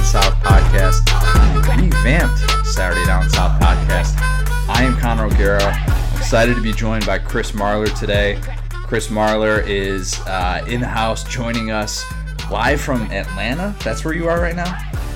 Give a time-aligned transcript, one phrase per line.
[0.00, 4.14] Down South podcast, revamped Saturday Down South podcast.
[4.66, 5.76] I am Connor O'Gara.
[6.16, 8.40] Excited to be joined by Chris Marler today.
[8.70, 12.02] Chris Marler is uh, in the house joining us
[12.50, 13.76] live from Atlanta.
[13.84, 14.72] That's where you are right now.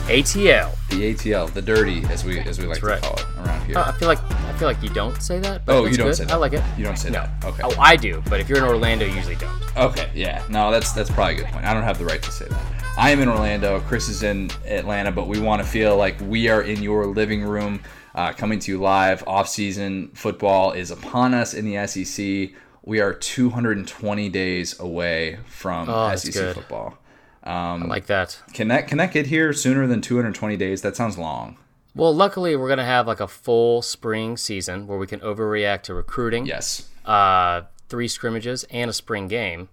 [0.09, 0.77] ATL.
[0.91, 3.79] The ATL, the dirty, as we as we like to call it around here.
[3.79, 5.65] Uh, I feel like I feel like you don't say that.
[5.65, 6.17] But oh, you don't good.
[6.17, 6.35] say that.
[6.35, 6.63] I like it.
[6.77, 7.23] You don't say No.
[7.23, 7.43] that.
[7.43, 7.63] Okay.
[7.65, 9.77] Oh, I do, but if you're in Orlando, you usually don't.
[9.79, 10.45] Okay, yeah.
[10.51, 11.65] No, that's that's probably a good point.
[11.65, 12.74] I don't have the right to say that.
[12.97, 13.81] I am in Orlando.
[13.81, 17.43] Chris is in Atlanta, but we want to feel like we are in your living
[17.43, 17.81] room,
[18.15, 19.25] uh, coming to you live.
[19.27, 22.51] Off-season football is upon us in the SEC.
[22.85, 26.55] We are 220 days away from Oh, SEC good.
[26.55, 26.97] football.
[27.43, 28.41] I like that.
[28.55, 30.81] Can that can that get here sooner than 220 days?
[30.83, 31.59] That sounds long.
[31.95, 35.95] Well, luckily, we're gonna have like a full spring season where we can overreact to
[35.95, 36.47] recruiting.
[36.47, 36.89] Yes.
[37.05, 39.69] Uh, three scrimmages and a spring game,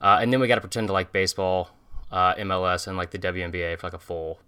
[0.00, 1.70] uh, and then we got to pretend to like baseball,
[2.14, 4.38] uh, MLS, and like the WNBA for like a full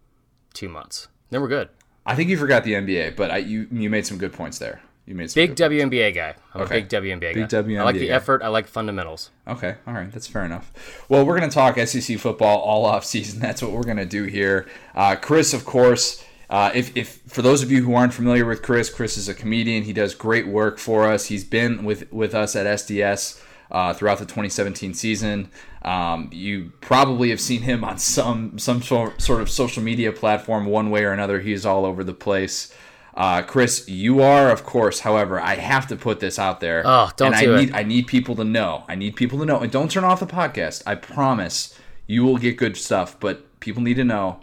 [0.55, 1.09] two months.
[1.31, 1.69] Then we're good.
[2.07, 4.81] I think you forgot the NBA, but I, you you made some good points there.
[5.07, 6.35] You made some Big WNBA guy.
[6.55, 6.79] I'm Okay.
[6.79, 7.59] a big WNBA Big guy.
[7.81, 8.15] I like the guy.
[8.15, 8.43] effort.
[8.43, 9.31] I like fundamentals.
[9.47, 10.73] Okay, all right, that's fair enough.
[11.09, 13.39] Well, we're going to talk SEC football all off season.
[13.47, 14.67] That's what we're going to do here.
[14.97, 18.63] Uh, Chris, of course, uh, if, if for those of you who aren't familiar with
[18.63, 19.85] Chris, Chris is a comedian.
[19.85, 21.27] He does great work for us.
[21.27, 25.51] He's been with with us at SDS uh, throughout the 2017 season.
[25.83, 30.91] Um, you probably have seen him on some some sort of social media platform, one
[30.91, 31.41] way or another.
[31.41, 32.75] He's all over the place.
[33.15, 35.01] Uh, Chris, you are, of course.
[35.01, 36.83] However, I have to put this out there.
[36.85, 37.61] Oh, don't and do I it.
[37.61, 38.85] need I need people to know.
[38.89, 39.61] I need people to know.
[39.61, 40.83] And don't turn off the podcast.
[40.87, 43.19] I promise you will get good stuff.
[43.19, 44.41] But people need to know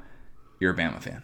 [0.60, 1.24] you're a Bama fan.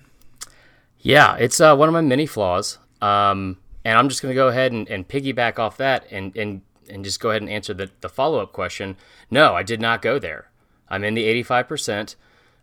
[1.00, 2.78] Yeah, it's uh, one of my many flaws.
[3.02, 6.62] Um, and I'm just going to go ahead and, and piggyback off that and, and,
[6.90, 8.98] and just go ahead and answer the, the follow up question.
[9.30, 10.50] No, I did not go there.
[10.90, 12.16] I'm in the 85%.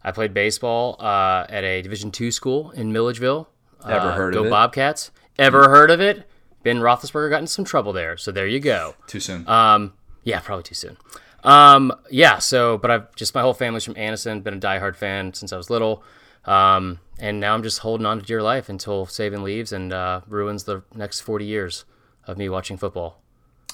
[0.03, 3.48] I played baseball uh, at a Division two school in Milledgeville.
[3.84, 4.48] Ever Uh, heard go of it?
[4.48, 5.10] Go Bobcats.
[5.38, 6.28] Ever heard of it?
[6.62, 8.16] Ben Roethlisberger got in some trouble there.
[8.16, 8.94] So there you go.
[9.06, 9.47] Too soon.
[9.48, 9.92] Um,
[10.25, 10.97] yeah, probably too soon.
[11.44, 15.32] Um, yeah, so, but I've just my whole family's from Anniston, been a diehard fan
[15.34, 16.03] since I was little.
[16.44, 20.20] Um, and now I'm just holding on to dear life until Saban leaves and uh,
[20.28, 21.84] ruins the next 40 years
[22.26, 23.20] of me watching football.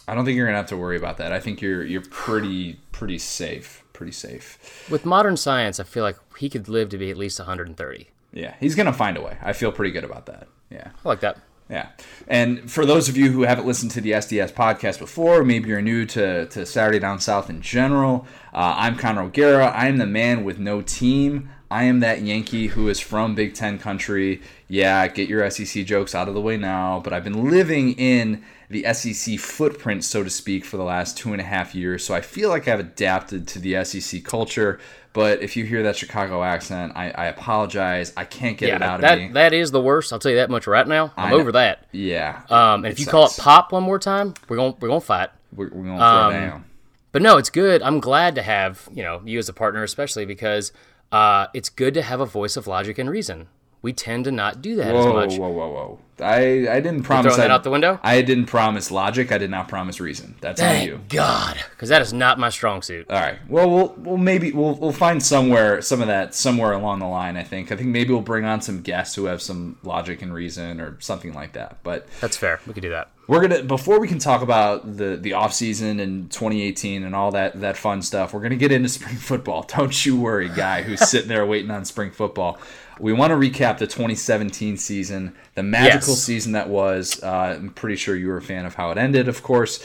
[0.09, 1.33] I don't think you're gonna have to worry about that.
[1.33, 3.85] I think you're you're pretty pretty safe.
[3.93, 4.89] Pretty safe.
[4.91, 8.09] With modern science, I feel like he could live to be at least 130.
[8.33, 9.37] Yeah, he's gonna find a way.
[9.43, 10.49] I feel pretty good about that.
[10.71, 10.89] Yeah.
[11.05, 11.39] I like that.
[11.71, 11.89] Yeah.
[12.29, 15.81] And for those of you who haven't listened to the SDS podcast before, maybe you're
[15.81, 19.67] new to, to Saturday Down South in general, uh, I'm Connor O'Gara.
[19.69, 21.49] I am the man with no team.
[21.71, 24.43] I am that Yankee who is from Big Ten country.
[24.69, 28.45] Yeah, get your SEC jokes out of the way now, but I've been living in
[28.72, 32.05] the SEC footprint, so to speak, for the last two and a half years.
[32.05, 34.81] So I feel like I've adapted to the SEC culture.
[35.12, 38.12] But if you hear that Chicago accent, I, I apologize.
[38.16, 39.28] I can't get Yeah, it out that, of me.
[39.34, 40.12] that is the worst.
[40.12, 41.12] I'll tell you that much right now.
[41.16, 41.87] I'm over that.
[41.93, 42.43] yeah.
[42.49, 45.28] Um, and if you call it pop one more time, we're going we're to fight.
[45.55, 46.65] we're, we're going to throw Um, down.
[47.12, 47.82] But no, it's good.
[47.82, 50.72] I'm glad to have you know you as a partner, especially because
[51.12, 53.49] uh, it's good to have a voice of logic and reason.
[53.82, 55.37] We tend to not do that as Whoa, much.
[55.37, 55.98] whoa, whoa, whoa!
[56.25, 57.98] I I didn't promise throwing that out the window?
[58.03, 59.32] I didn't promise logic.
[59.32, 60.37] I did not promise reason.
[60.41, 60.97] That's on you.
[60.98, 63.10] Thank God, because that is not my strong suit.
[63.10, 63.38] All right.
[63.48, 67.37] Well, we'll we'll maybe we'll we'll find somewhere some of that somewhere along the line.
[67.37, 67.72] I think.
[67.72, 70.97] I think maybe we'll bring on some guests who have some logic and reason or
[71.00, 71.78] something like that.
[71.82, 72.60] But That's fair.
[72.69, 73.10] We could do that.
[73.32, 77.31] We're gonna before we can talk about the the off season and 2018 and all
[77.32, 78.34] that that fun stuff.
[78.34, 79.62] We're gonna get into spring football.
[79.62, 82.59] Don't you worry, guy who's sitting there waiting on spring football.
[83.00, 86.22] We want to recap the 2017 season, the magical Yes.
[86.22, 87.22] season that was.
[87.22, 89.84] Uh, I'm pretty sure you were a fan of how it ended, of course.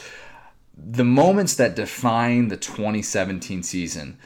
[0.78, 4.18] The moments that define the 2017 season.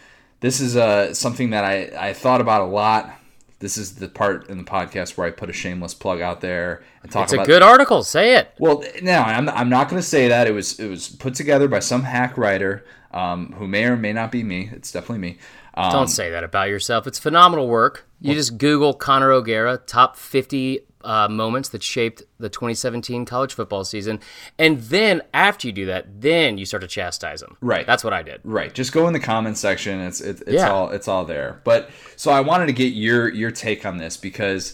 [0.42, 3.14] This is uh, something that I, I thought about a lot.
[3.62, 6.84] This is the part in the podcast where I put a shameless plug out there
[7.04, 8.04] and talk It's a about good article.
[8.04, 8.54] Say it.
[8.60, 10.48] well, no, I'm, I'm not going to say that.
[10.48, 14.14] It was it was put together by some hack writer um, who may or may
[14.14, 14.70] not be me.
[14.74, 15.38] It's definitely me.
[15.76, 17.08] Um, Don't say that about yourself.
[17.08, 18.08] It's phenomenal work.
[18.20, 23.84] You just Google Connor O'Gara top 50 uh, moments that shaped the 2017 college football
[23.84, 24.20] season,
[24.58, 27.58] and then after you do that, then you start to chastise them.
[27.62, 27.86] Right.
[27.86, 28.42] That's what I did.
[28.44, 28.74] right.
[28.74, 30.00] Just go in the comments section.
[30.02, 30.72] It's it, it's Yeah.
[30.72, 31.62] all it's all there.
[31.64, 34.74] But so I wanted to get your your take on this because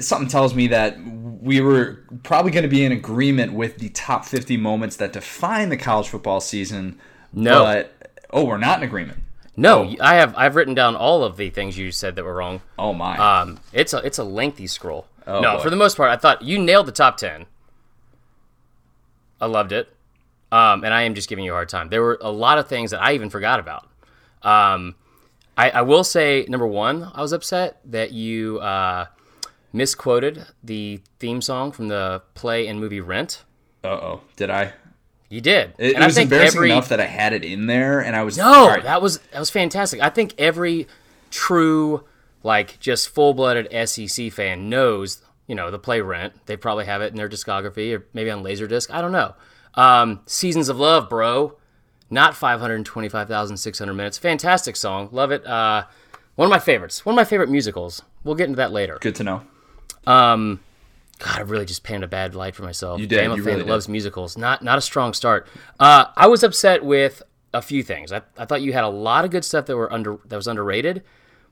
[0.00, 0.98] something tells me that
[1.40, 5.68] we were probably going to be in agreement with the top 50 moments that define
[5.68, 6.98] the college football season.
[7.32, 7.62] No.
[7.64, 9.20] But oh, we're not in agreement.
[9.56, 12.60] No, I have I've written down all of the things you said that were wrong.
[12.78, 13.18] Oh my.
[13.18, 15.06] Um, it's a it's a lengthy scroll.
[15.28, 15.62] Oh, no, boy.
[15.62, 17.46] for the most part, I thought you nailed the top ten.
[19.40, 19.88] I loved it,
[20.50, 21.90] um, and I am just giving you a hard time.
[21.90, 23.88] There were a lot of things that I even forgot about.
[24.42, 24.96] Um,
[25.56, 29.06] I, I will say, number one, I was upset that you uh,
[29.72, 33.44] misquoted the theme song from the play and movie Rent.
[33.84, 34.72] Uh oh, did I?
[35.28, 35.74] You did.
[35.78, 38.00] It, and it was I think embarrassing every, enough that I had it in there,
[38.00, 40.00] and I was No, right, that was that was fantastic.
[40.00, 40.88] I think every
[41.30, 42.04] true,
[42.42, 46.34] like, just full blooded SEC fan knows, you know, the play Rent.
[46.46, 48.90] They probably have it in their discography or maybe on Laserdisc.
[48.90, 49.34] I don't know.
[49.74, 51.56] Um, Seasons of Love, bro.
[52.10, 54.18] Not 525,600 minutes.
[54.18, 55.08] Fantastic song.
[55.12, 55.46] Love it.
[55.46, 55.84] Uh,
[56.36, 57.04] one of my favorites.
[57.04, 58.02] One of my favorite musicals.
[58.24, 58.98] We'll get into that later.
[59.00, 59.42] good to know.
[60.06, 60.60] Um,
[61.18, 63.00] God, I really just painted a bad light for myself.
[63.00, 63.70] You did, I'm a you fan really that did.
[63.72, 64.38] loves musicals.
[64.38, 65.46] Not not a strong start.
[65.78, 68.12] Uh, I was upset with a few things.
[68.12, 70.46] I, I thought you had a lot of good stuff that were under that was
[70.46, 71.02] underrated,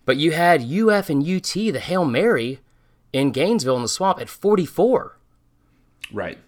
[0.07, 2.61] but you had UF and UT, the Hail Mary,
[3.13, 5.19] in Gainesville in the swamp at 44.
[6.13, 6.39] Right.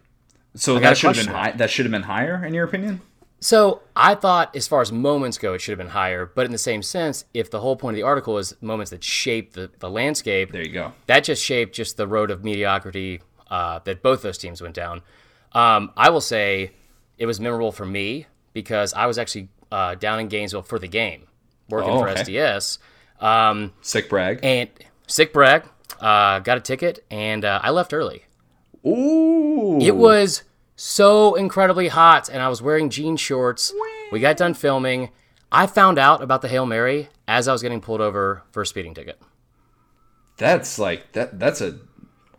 [0.55, 1.50] So that should have been high.
[1.52, 3.00] That should have been higher, in your opinion.
[3.40, 6.26] So I thought, as far as moments go, it should have been higher.
[6.26, 9.05] But in the same sense, if the whole point of the article is moments that
[9.05, 10.93] shape the, the landscape, There you go.
[11.06, 13.20] that just shaped just the road of mediocrity
[13.50, 15.02] uh, that both those teams went down.
[15.52, 16.72] Um, I will say
[17.16, 20.88] it was memorable for me because I was actually uh, down in Gainesville for the
[20.88, 21.26] game,
[21.69, 22.08] working Oh, for.
[22.08, 22.78] SDS.
[23.20, 24.41] Um, Sick brag.
[24.43, 24.69] and
[25.06, 25.65] sick brag,
[26.00, 28.25] uh, got a ticket, and uh, I left early.
[28.87, 29.79] Ooh.
[29.81, 30.44] It was
[30.76, 33.73] so incredibly hot, and I was wearing jean shorts.
[34.12, 35.11] We got done filming.
[35.50, 38.67] I found out about the Hail Mary as I was getting pulled over for a
[38.67, 39.20] speeding ticket.
[40.37, 41.38] That's like that.
[41.38, 41.79] That's a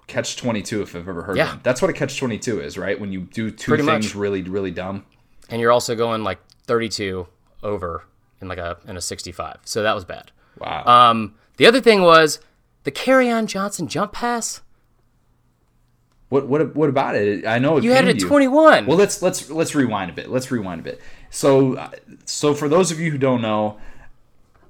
[0.08, 1.50] catch twenty two if I've ever heard Yeah.
[1.50, 1.60] one.
[1.64, 3.00] That's what a catch twenty two is, right?
[3.00, 4.16] When you do two Pretty things much.
[4.16, 5.06] really, really dumb.
[5.50, 6.38] and you're also going like
[6.68, 7.28] 32
[7.64, 8.04] over
[8.42, 9.58] in like a in a 65.
[9.66, 10.32] So that was bad.
[10.60, 10.84] Wow.
[10.86, 12.40] Um, the other thing was
[12.84, 14.62] the Kerryon Johnson jump pass.
[16.30, 17.46] what what what about it?
[17.46, 18.86] I know it You had it at 21.
[18.86, 20.30] Well, let's let's let's rewind a bit.
[20.30, 21.02] Let's rewind a bit.
[21.30, 21.90] So
[22.26, 23.78] so for those of you who don't know,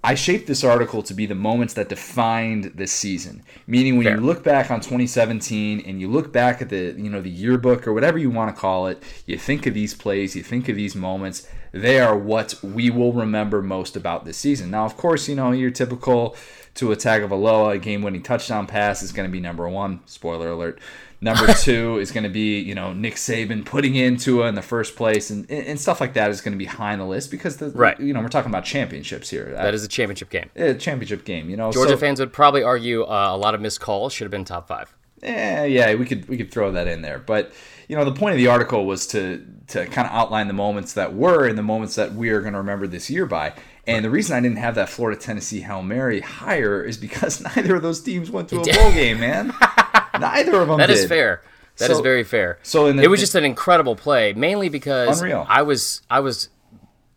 [0.04, 3.44] I shaped this article to be the moments that defined this season.
[3.68, 4.16] Meaning when Fair.
[4.16, 7.86] you look back on 2017 and you look back at the you know the yearbook
[7.88, 10.76] or whatever you want to call it, you think of these plays, you think of
[10.76, 11.48] these moments.
[11.72, 14.72] They are what we will remember most about this season.
[14.72, 16.36] Now, of course, you know your typical
[16.74, 20.00] Tua Tagovailoa, a game-winning touchdown pass is going to be number one.
[20.06, 20.80] Spoiler alert.
[21.22, 24.62] Number two is going to be, you know, Nick Saban putting in Tua in the
[24.62, 27.30] first place, and, and stuff like that is going to be high on the list
[27.32, 28.00] because the Right.
[28.00, 29.52] you know we're talking about championships here.
[29.52, 30.50] that is a championship game.
[30.56, 31.72] a championship game, you know.
[31.72, 34.46] Georgia so, fans would probably argue uh, a lot of missed calls should have been
[34.46, 34.96] top five.
[35.24, 37.52] Eh, yeah, we could we could throw that in there, but
[37.88, 40.94] you know the point of the article was to to kind of outline the moments
[40.94, 43.54] that were and the moments that we are going to remember this year by.
[43.88, 47.76] And the reason I didn't have that Florida Tennessee Hail Mary higher is because neither
[47.78, 49.54] of those teams went to a bowl game, man.
[50.20, 50.78] neither of them.
[50.78, 50.98] That did.
[50.98, 51.42] is fair.
[51.78, 52.60] That is So- very fair.
[52.62, 55.46] so in the- it was just an incredible play, mainly because Unreal.
[55.50, 56.50] I was I was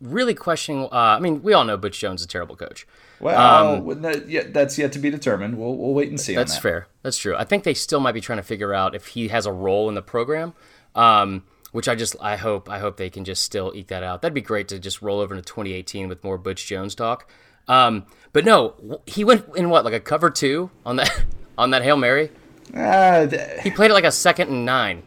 [0.01, 0.85] really questioning.
[0.85, 2.87] Uh, I mean, we all know Butch Jones is a terrible coach.
[3.19, 5.57] Well, that, yeah, that's yet to be determined.
[5.57, 6.33] We'll, we'll wait and see.
[6.35, 6.61] Um, That's on that.
[6.61, 6.87] fair.
[7.03, 7.35] That's true.
[7.37, 9.87] I think they still might be trying to figure out if he has a role
[9.89, 10.53] in the program.
[10.95, 14.21] Um, which I just I hope I hope they can just still eke that out.
[14.21, 17.27] That'd be great to just roll over into 2018 with more Butch Jones talk.
[17.67, 21.23] Um, but no, he went in what like a cover two on that
[21.57, 22.29] on that hail mary.
[22.75, 25.01] Uh, th- He played it like a second and nine.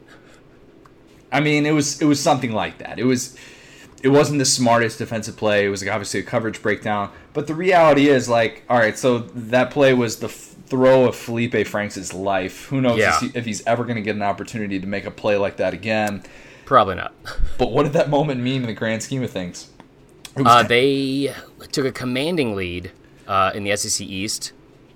[1.31, 2.99] I mean, it was it was something like that.
[2.99, 3.37] It was
[4.03, 5.67] it wasn't the smartest defensive play.
[5.67, 7.11] It was like obviously a coverage breakdown.
[7.33, 11.15] But the reality is, like, all right, so that play was the f- throw of
[11.17, 12.67] Feleipe Franks' life.
[12.67, 13.19] Who knows Yeah.
[13.35, 16.23] if, he's ever going to get an opportunity to make a play like that again?
[16.65, 17.13] Probably not.
[17.59, 19.71] But what did that moment mean in the grand scheme of things?
[20.37, 21.35] Uh, they
[21.73, 22.93] took a commanding lead
[23.27, 24.53] uh, in the SEC East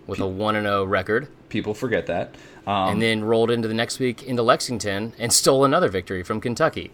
[0.07, 2.35] with a one and zero record, people forget that.
[2.67, 6.41] Um, and then rolled into the next week into Lexington and stole another victory from
[6.41, 6.91] Kentucky.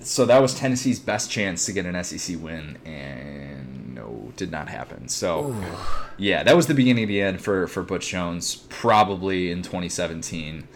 [0.00, 4.68] So that was Tennessee's best chance to get an SEC win, and no, did not
[4.68, 5.08] happen.
[5.08, 5.54] So,
[6.16, 10.66] yeah, that was the beginning of the end for for Butch Jones, probably in 2017.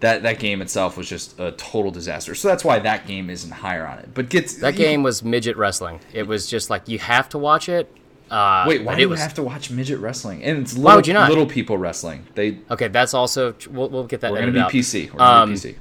[0.00, 2.34] That that game itself was just a total disaster.
[2.34, 4.14] So that's why that game isn't higher on it.
[4.14, 6.00] But gets That game was midget wrestling.
[6.14, 7.94] It was just like you have to watch it.
[8.30, 10.42] Uh, Wait, why do you was have to watch midget wrestling?
[10.44, 11.28] And it's little, you not?
[11.28, 12.26] little people wrestling.
[12.34, 12.88] They okay.
[12.88, 14.32] That's also we'll, we'll get that.
[14.32, 14.70] we're gonna be out.
[14.70, 15.12] PC.
[15.12, 15.74] We're gonna Um, be PC.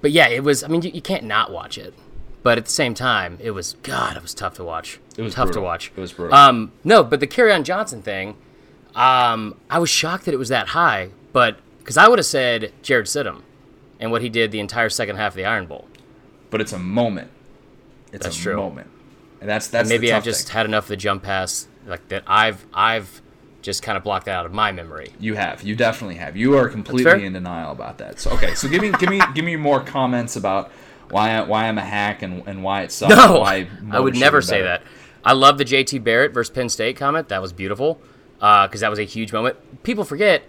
[0.00, 0.64] But yeah, it was.
[0.64, 1.92] I mean, you, you can't not watch it.
[2.42, 4.16] But at the same time, it was God.
[4.16, 4.98] It was tough to watch.
[5.16, 5.62] It was tough brutal.
[5.62, 5.92] to watch.
[5.94, 6.34] It was brutal.
[6.34, 8.36] Um, no, but the Kerryon Johnson thing,
[8.94, 11.10] um, I was shocked that it was that high.
[11.32, 13.42] But because I would have said Jarrett Stidham,
[13.98, 15.86] and what he did the entire second half of the Iron Bowl.
[16.48, 17.30] But it's a moment.
[18.12, 18.56] It's That's a true.
[18.56, 18.88] moment,
[19.40, 20.54] and that's that's Maybe the I tough just thing.
[20.54, 22.24] had enough of the jump pass like that.
[22.26, 23.22] I've I've
[23.62, 25.12] just kind of blocked that out of my memory.
[25.20, 25.62] You have.
[25.62, 26.36] You definitely have.
[26.36, 28.18] You are completely in denial about that.
[28.18, 28.54] So okay.
[28.54, 30.72] So give me give me give me more comments about
[31.10, 33.14] why I, why I'm a hack and, and why it sucks.
[33.14, 34.64] No, why I would never say better.
[34.64, 34.82] that.
[35.24, 37.28] I love the JT Barrett versus Penn State comment.
[37.28, 38.00] That was beautiful.
[38.40, 39.56] Uh, because that was a huge moment.
[39.82, 40.44] People forget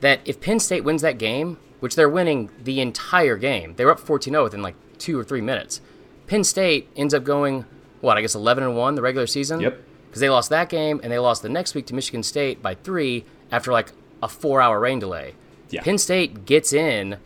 [0.00, 3.92] that if Penn State wins that game, which they're winning the entire game, they were
[3.92, 5.80] up 14 0 within like two or three minutes.
[6.26, 7.64] Penn State ends up going,
[8.02, 9.60] what, I guess 11 and 1 the regular season?
[9.60, 9.82] Yep.
[10.06, 12.74] Because they lost that game and they lost the next week to Michigan State by
[12.74, 15.34] three after like a four hour rain delay.
[15.70, 15.82] Yeah.
[15.82, 17.16] Penn State gets in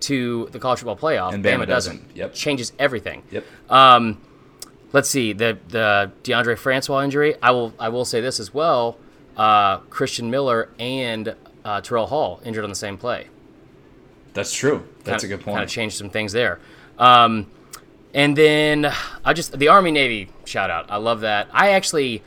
[0.00, 1.32] to the college football playoff.
[1.32, 1.96] And Bama, Bama doesn't.
[2.02, 2.16] doesn't.
[2.16, 2.34] Yep.
[2.34, 3.22] Changes everything.
[3.30, 3.44] Yep.
[3.70, 4.20] Um,
[4.92, 7.34] let's see the the Deondre Francois injury.
[7.42, 8.98] I will I will say this as well.
[9.36, 11.34] Uh, Christian Miller and
[11.64, 13.26] uh, Terrell Hall injured on the same play.
[14.32, 14.86] That's true.
[15.04, 15.54] That's kinda, a good point.
[15.56, 16.60] Kind of changed some things there.
[16.98, 17.50] Um,
[18.14, 18.90] and then
[19.24, 20.90] I just the Army Navy shout out.
[20.90, 21.48] I love that.
[21.52, 22.22] I actually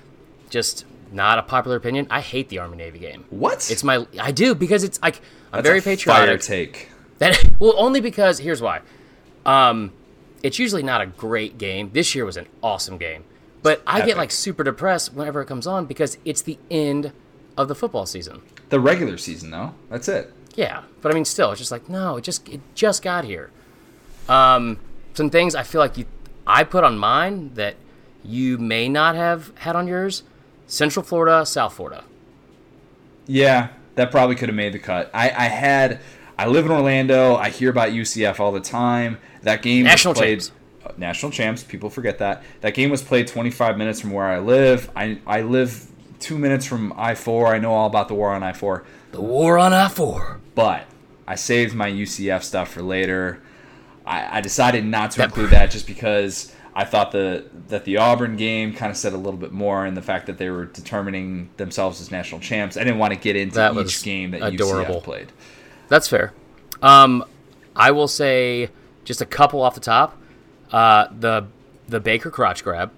[0.49, 2.07] just not a popular opinion.
[2.09, 3.25] I hate the Army Navy game.
[3.29, 3.69] what?
[3.71, 5.17] It's my I do because it's like
[5.51, 6.41] I'm That's very a Fire patriotic.
[6.41, 6.89] take.
[7.19, 8.81] That well, only because here's why.
[9.45, 9.93] Um,
[10.43, 11.91] it's usually not a great game.
[11.93, 13.23] This year was an awesome game,
[13.61, 14.07] but I Epic.
[14.07, 17.11] get like super depressed whenever it comes on because it's the end
[17.57, 18.41] of the football season.
[18.69, 19.73] The regular season, though.
[19.89, 20.33] That's it.
[20.55, 23.51] Yeah, but I mean, still, it's just like no, it just it just got here.
[24.27, 24.79] Um,
[25.13, 26.05] some things I feel like you
[26.45, 27.75] I put on mine that
[28.23, 30.23] you may not have had on yours.
[30.67, 32.03] Central Florida, South Florida.
[33.25, 35.09] Yeah, that probably could have made the cut.
[35.13, 35.99] I, I had.
[36.39, 37.35] I live in Orlando.
[37.35, 39.17] I hear about UCF all the time.
[39.41, 40.39] That game was National played.
[40.39, 40.51] champs.
[40.85, 41.63] uh, National champs.
[41.63, 42.43] People forget that.
[42.61, 44.89] That game was played 25 minutes from where I live.
[44.95, 45.85] I I live
[46.19, 47.47] two minutes from I four.
[47.53, 48.85] I know all about the war on I four.
[49.11, 50.39] The war on I four.
[50.55, 50.85] but
[51.27, 53.41] I saved my UCF stuff for later.
[54.05, 57.97] I, I decided not to That- include that just because I thought the that the
[57.97, 60.65] Auburn game kind of said a little bit more in the fact that they were
[60.65, 62.77] determining themselves as national champs.
[62.77, 65.01] I didn't want to get into That each game that adorable.
[65.01, 65.31] UCF played.
[65.89, 66.33] That's fair.
[66.81, 67.25] Um,
[67.75, 68.69] I will say
[69.03, 70.17] just a couple off the top.
[70.71, 71.47] Uh, the
[71.87, 72.91] the Baker crotch grab.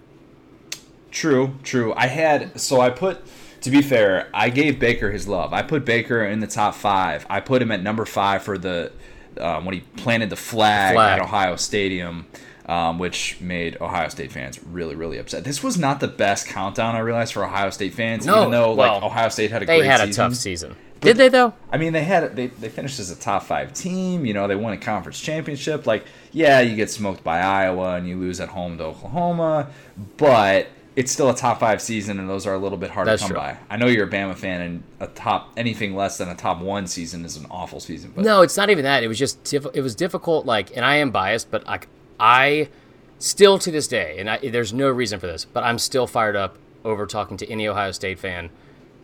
[1.09, 1.93] True, true.
[1.95, 3.21] I had so I put
[3.61, 5.53] to be fair, I gave Baker his love.
[5.53, 7.25] I put Baker in the top five.
[7.29, 8.91] I put him at number five for the
[9.39, 11.19] um, when he planted the flag, Flag.
[11.19, 12.25] at Ohio Stadium,
[12.65, 15.43] um, which made Ohio State fans really, really upset.
[15.43, 18.73] This was not the best countdown I realized for Ohio State fans, No, even though
[18.73, 20.29] like Ohio State had a They had a season.
[20.29, 20.75] tough season.
[21.01, 21.53] Did they though?
[21.71, 24.25] I mean, they had they they finished as a top five team.
[24.25, 25.87] You know, they won a conference championship.
[25.87, 29.69] Like, yeah, you get smoked by Iowa and you lose at home to Oklahoma,
[30.17, 33.21] but it's still a top five season, and those are a little bit hard That's
[33.23, 33.41] to come true.
[33.41, 33.57] by.
[33.69, 36.85] I know you're a Bama fan, and a top anything less than a top one
[36.85, 38.11] season is an awful season.
[38.15, 39.03] But No, it's not even that.
[39.03, 40.45] It was just diff- it was difficult.
[40.45, 41.87] Like, and I am biased, but like
[42.19, 42.69] I
[43.17, 46.35] still to this day, and I, there's no reason for this, but I'm still fired
[46.35, 48.49] up over talking to any Ohio State fan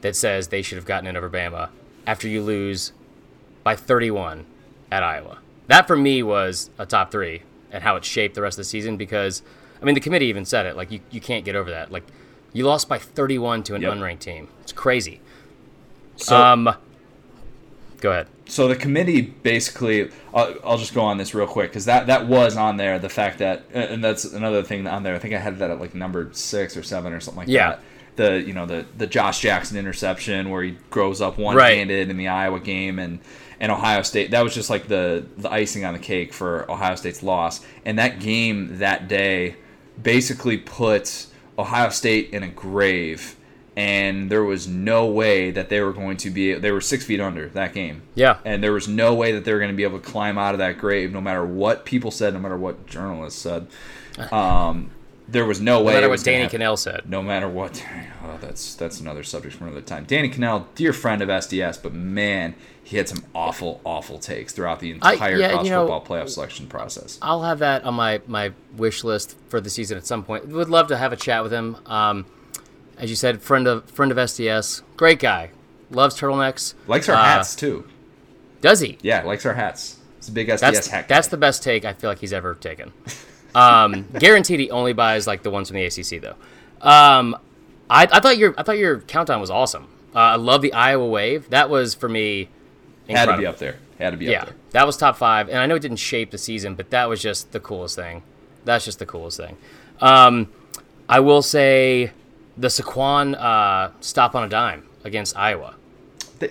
[0.01, 1.69] that says they should have gotten in over Bama
[2.07, 2.93] after you lose
[3.63, 4.45] by 31
[4.91, 5.37] at Iowa.
[5.67, 8.69] That for me was a top three and how it shaped the rest of the
[8.69, 9.43] season because
[9.81, 12.03] I mean the committee even said it like you, you can't get over that like
[12.53, 13.93] you lost by 31 to an Yep.
[13.93, 14.47] unranked team.
[14.63, 15.19] It's crazy.
[16.15, 16.73] so Um,
[17.99, 18.27] go ahead.
[18.45, 22.27] so the committee basically I'll, I'll just go on this real quick because that that
[22.27, 25.37] was on there the fact that and that's another thing on there i think i
[25.39, 27.71] had that at like number six or seven or something like Yeah.
[27.71, 27.79] that
[28.17, 31.43] the you know the the josh jackson interception where he grows up Right.
[31.45, 33.19] one-handed in the iowa game and
[33.59, 36.95] and ohio state that was just like the the icing on the cake for ohio
[36.95, 39.55] state's loss and that game that day
[40.01, 43.36] basically put ohio state in a grave
[43.75, 47.19] and there was no way that they were going to be they were six feet
[47.19, 48.38] under that game Yeah.
[48.45, 50.55] and there was no way that they were going to be able to climb out
[50.55, 53.67] of that grave, no matter what people said, no matter what journalists said.
[54.31, 54.89] Um,
[55.27, 55.93] there was no way.
[55.93, 56.48] No matter what Danny.
[56.48, 57.03] Kanell said.
[57.10, 57.84] No matter what.
[58.29, 60.03] Oh, that's that's another subject for another time.
[60.03, 64.81] Danny Kanell, dear friend of SDS, but man, he had some awful, awful takes throughout
[64.81, 67.17] the I- entire yeah, college you know- football playoff selection process.
[67.22, 70.46] I'll have that on my, my wish list for the season at some point.
[70.50, 71.77] Would love to have a chat with him.
[71.86, 72.25] Um,
[72.98, 75.51] as you said, friend of friend of SDS, great guy,
[75.89, 76.74] loves turtlenecks.
[76.86, 77.88] Likes our Uh, hats too.
[78.60, 78.98] Does he?
[79.01, 80.00] Yeah, likes our hats.
[80.17, 81.07] It's a big SDS That's hat.
[81.07, 82.91] that's the best take I feel like he's ever taken.
[83.57, 86.35] Um, guaranteed he only buys like the ones from the ACC though.
[86.81, 87.35] Um,
[87.89, 89.87] I, I thought your I thought your countdown was awesome.
[90.15, 91.49] Uh, I love the Iowa wave.
[91.49, 92.49] That was for me.
[93.09, 93.77] had to be up there.
[93.99, 94.55] Had to be Yeah, up there.
[94.71, 97.21] that was top five, and I know it didn't shape the season, but that was
[97.21, 98.23] just the coolest thing.
[98.65, 99.57] That's just the coolest thing.
[100.01, 100.49] Um,
[101.09, 102.11] I will say
[102.57, 105.75] the Saquon uh, stop on a dime against Iowa.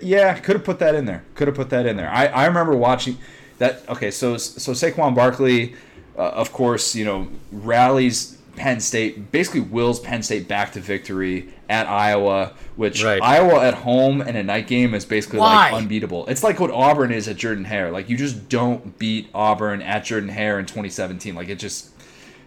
[0.02, 1.24] Yeah, could have put that in there.
[1.34, 2.10] Could have put that in there.
[2.10, 3.18] I, I remember watching
[3.58, 3.88] that.
[3.88, 5.74] Okay, so so Saquon Barkley,
[6.16, 11.48] uh, of course, you know, rallies Penn State, basically wills Penn State back to victory
[11.68, 13.20] at Iowa, which Right.
[13.22, 15.70] Iowa at home in a night game is basically Why?
[15.70, 16.26] like unbeatable.
[16.26, 17.90] It's like what Auburn is at Jordan Hare.
[17.90, 21.34] Like you just don't beat Auburn at Jordan Hare in 2017.
[21.34, 21.90] Like it just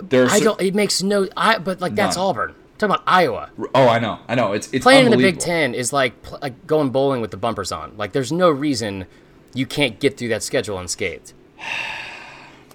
[0.01, 0.59] there's I don't.
[0.61, 1.27] It makes no.
[1.37, 2.25] I but like that's None.
[2.25, 2.55] Auburn.
[2.79, 3.49] talking about Iowa.
[3.75, 4.53] Oh, I know, I know.
[4.53, 5.37] It's it's Playing in the Big.
[5.37, 7.97] Ten is like, pl- like going bowling with the bumpers on.
[7.97, 9.05] Like, there's no reason
[9.53, 11.33] you can't get through that schedule unscathed.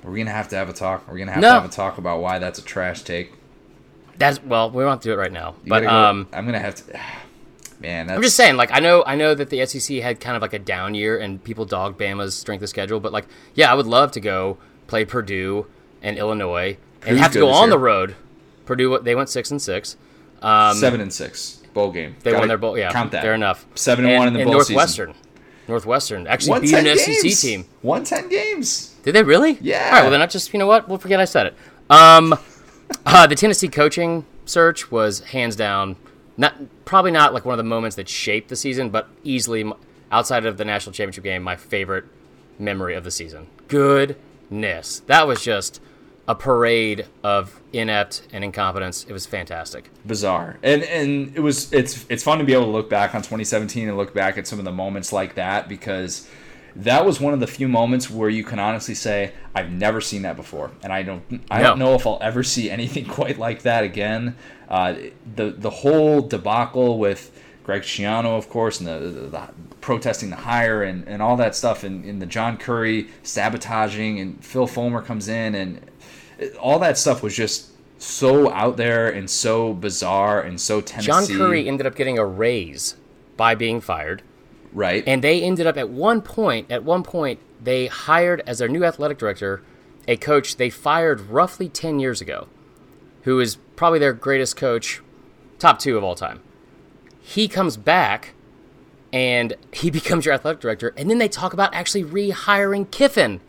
[0.05, 1.09] We're gonna have to have a talk.
[1.09, 1.49] We're gonna have No.
[1.49, 3.33] to have a talk about why that's a trash take.
[4.19, 5.55] That's well, we to do it right now.
[5.65, 7.01] You But go- um, I'm gonna have to.
[7.81, 10.37] Man, that's I'm just saying, like I know, I know that the SEC had kind
[10.37, 13.01] of like a down year, and people dogged Bama's strength of schedule.
[13.01, 15.67] But like, yeah, I would love to go play Purdue
[16.03, 18.15] and Illinois, and have to go on the road.
[18.65, 19.97] Purdue, they went six and six.
[20.41, 22.15] Um, seven and six bowl game.
[22.23, 22.79] They Gotta won their bowl.
[22.79, 23.23] Yeah, count that.
[23.23, 23.67] Fair enough.
[23.75, 24.75] Seven and one in the and bowl season.
[24.77, 25.15] Northwestern.
[25.67, 27.65] Northwestern actually beat 10 an SEC team.
[27.83, 28.94] Won ten games.
[29.05, 29.59] Did they really?
[29.61, 29.85] Yeah.
[29.87, 30.03] All right.
[30.03, 30.89] Well, then I just you know what?
[30.89, 31.55] We'll forget I said it.
[31.91, 32.35] Um,
[33.07, 35.97] uh, the Tennessee coaching search was hands down
[36.37, 39.71] not probably not like one of the moments that shaped the season, but easily
[40.11, 42.05] outside of the national championship game, my favorite
[42.59, 43.47] memory of the season.
[43.69, 45.81] Goodness, that was just
[46.27, 49.05] a parade of inept and incompetence.
[49.05, 49.91] It was fantastic.
[50.07, 53.21] bizarre and and it was it's it's fun to be able to look back on
[53.21, 56.29] 2017 and look back at some of the moments like that because
[56.77, 60.23] that was one of the few moments where you can honestly say I've never seen
[60.23, 63.63] that before and I don't I don't know if I'll ever see anything quite like
[63.63, 64.37] that again
[64.69, 64.95] uh,
[65.35, 67.31] the the whole debacle with
[67.65, 69.49] Greg Schiano of course and the, the, the
[69.81, 74.45] protesting the hire and, and all that stuff and, and the John Currie sabotaging and
[74.45, 75.81] Phil Fulmer comes in and
[76.59, 81.07] all that stuff was just so out there and so bizarre and so Tennessee.
[81.07, 82.97] John Currie ended up getting a raise
[83.37, 84.23] by being fired.
[84.75, 85.03] Right?
[85.07, 88.85] And they ended up at one point, at one point, they hired as their new
[88.85, 89.63] athletic director
[90.07, 92.47] a coach they fired roughly 10 years ago,
[93.23, 95.01] who is probably their greatest coach,
[95.59, 96.41] top two of all time.
[97.23, 98.35] He comes back
[99.13, 103.41] and he becomes your athletic director, and then they talk about actually rehiring Kiffin.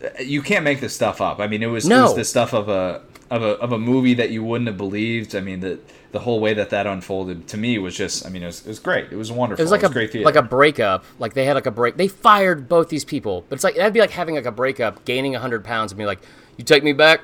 [0.00, 1.40] Uh, you can't make this stuff up.
[1.40, 2.04] I mean, it was, it No.
[2.04, 5.34] was the stuff of a of a of a movie that you wouldn't have believed.
[5.34, 8.24] I mean, the the whole way that that unfolded to me was just.
[8.26, 9.12] I mean, it was, it was great.
[9.12, 9.60] It was wonderful.
[9.60, 10.24] It was like a great theater.
[10.24, 11.04] like a breakup.
[11.18, 11.96] Like they had like a break.
[11.96, 15.04] They fired both these people, but it's like that'd be like having like a breakup,
[15.04, 16.20] gaining hundred pounds, and be like,
[16.56, 17.20] "You take me back."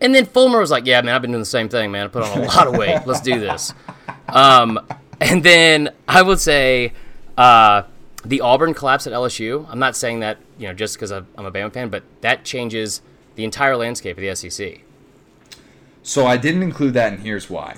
[0.00, 2.06] And then Fulmer was like, "Yeah, man, I've been doing the same thing, man.
[2.06, 3.00] I put on a lot of weight.
[3.06, 3.72] Let's do this."
[4.28, 4.78] Um,
[5.20, 6.92] and then I would say
[7.38, 7.82] uh,
[8.24, 9.66] the Auburn collapse at LSU.
[9.70, 13.00] I'm not saying that you know just because I'm a Bama fan, but that changes
[13.36, 14.80] the entire landscape of the SEC.
[16.02, 17.76] So I didn't include that, and here's why.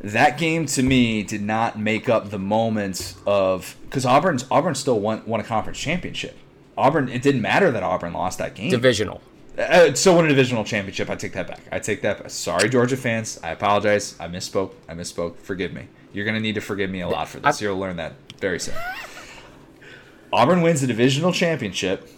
[0.00, 5.00] That game to me did not make up the moments of because Auburn's Auburn still
[5.00, 6.36] won won a conference championship.
[6.76, 8.70] Auburn, it didn't matter that Auburn lost that game.
[8.70, 9.22] Divisional.
[9.56, 11.08] Uh, it still won a divisional championship.
[11.08, 11.60] I take that back.
[11.70, 12.18] I take that.
[12.18, 12.30] Back.
[12.30, 13.40] Sorry, Georgia fans.
[13.42, 14.16] I apologize.
[14.18, 14.72] I misspoke.
[14.88, 15.36] I misspoke.
[15.38, 15.88] Forgive me.
[16.12, 17.62] You're gonna need to forgive me a lot for this.
[17.62, 18.74] You'll learn that very soon.
[20.32, 22.08] Auburn wins the divisional championship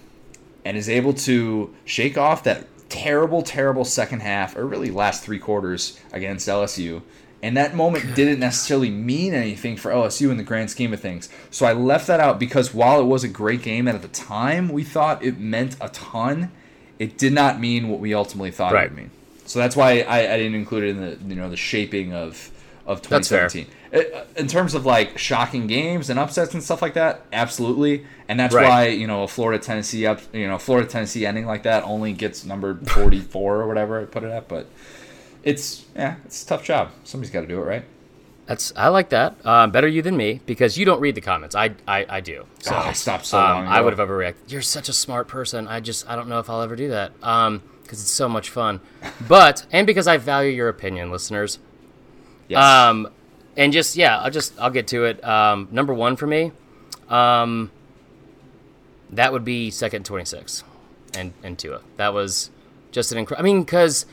[0.64, 5.38] and is able to shake off that terrible, terrible second half, or really last three
[5.38, 7.02] quarters against LSU.
[7.42, 11.28] And that moment didn't necessarily mean anything for LSU in the grand scheme of things.
[11.50, 14.08] So I left that out because while it was a great game, and at the
[14.08, 16.50] time we thought it meant a ton,
[16.98, 18.86] it did not mean what we ultimately thought Right.
[18.86, 19.10] it would mean.
[19.44, 22.50] So that's why I, I didn't include it in the you know the shaping of
[22.86, 23.48] of That's fair.
[23.48, 23.66] 2017.
[23.94, 28.04] Uh, In terms of like shocking games and upsets and stuff like that, absolutely.
[28.28, 28.68] And that's Right.
[28.68, 32.12] why you know a Florida Tennessee up you know Florida Tennessee ending like that only
[32.12, 34.48] gets numbered 44 or whatever I put it at.
[34.48, 34.66] But
[35.44, 36.90] it's yeah, it's a tough job.
[37.04, 37.84] Somebody's got to do it, right?
[38.46, 39.44] That's I like that.
[39.44, 41.54] Um, better you than me because you don't read the comments.
[41.54, 42.46] I I, I do.
[42.60, 44.36] So Oh, I stopped so um, long I would have overreacted.
[44.48, 45.66] You're such a smart person.
[45.68, 47.12] I just I don't know if I'll ever do that.
[47.22, 48.80] Um, because it's so much fun,
[49.28, 51.60] but and because I value your opinion, listeners.
[52.48, 52.62] Yes.
[52.62, 53.08] Um,
[53.56, 55.24] and just yeah, I'll just I'll get to it.
[55.24, 56.52] Um, number one for me,
[57.08, 57.70] um,
[59.10, 60.64] that would be second twenty six,
[61.14, 61.80] and and Tua.
[61.96, 62.50] That was
[62.92, 63.48] just an incredible.
[63.48, 64.06] I mean, because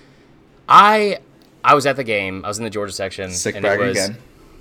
[0.67, 1.19] I
[1.63, 2.43] I was at the game.
[2.43, 3.31] I was in the Georgia section.
[3.31, 4.17] Sick and it brag again.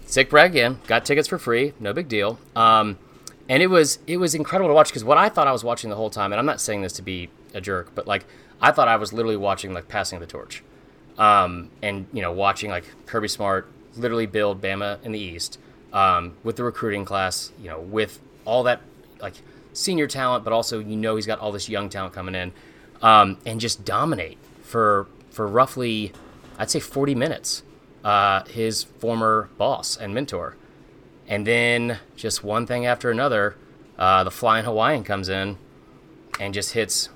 [0.07, 0.79] Sick brag again.
[0.87, 1.73] Got tickets for free.
[1.81, 2.39] No big deal.
[2.55, 2.99] Um,
[3.49, 5.91] and it was it was incredible to watch because what I thought I was watching
[5.91, 8.25] the whole time, and I'm not saying this to be a jerk, but like
[8.61, 10.63] I thought I was literally watching like passing the torch,
[11.19, 15.59] um, and you know watching like Kirby Smart literally build Bama in the East
[15.93, 18.81] um, with the recruiting class, you know, with all that
[19.21, 19.35] like
[19.73, 22.53] senior talent, but also you know he's got all this young talent coming in,
[23.01, 26.13] um, and just dominate for for roughly,
[26.59, 27.63] I'd say 40 minutes.
[28.05, 30.57] Uh, his former boss and mentor,
[31.29, 33.55] and then just one thing after another,
[33.97, 35.57] uh, the Flying Hawaiian comes in
[36.41, 37.11] and just hits.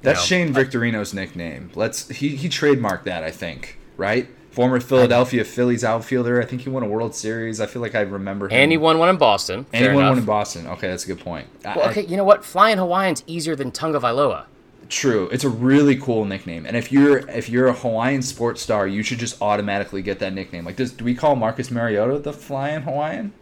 [0.00, 1.70] That's know, Shane Victorino's nickname.
[1.74, 4.26] Let's he he trademarked that, I think, right?
[4.52, 6.40] Former Philadelphia Phillies outfielder.
[6.40, 7.60] I think he won a World Series.
[7.60, 8.52] I feel like I remember him.
[8.52, 9.66] And he won one in Boston.
[9.72, 10.66] And he won one in Boston.
[10.66, 11.46] Okay, that's a good point.
[11.64, 12.44] I- okay, you know what?
[12.44, 14.44] Flying Hawaiian's easier than Tua Tagovailoa.
[14.88, 15.28] True.
[15.32, 16.66] It's a really cool nickname.
[16.66, 20.34] And if you're if you're a Hawaiian sports star, you should just automatically get that
[20.34, 20.66] nickname.
[20.66, 23.32] Like does do we call Marcus Mariota the flying Hawaiian?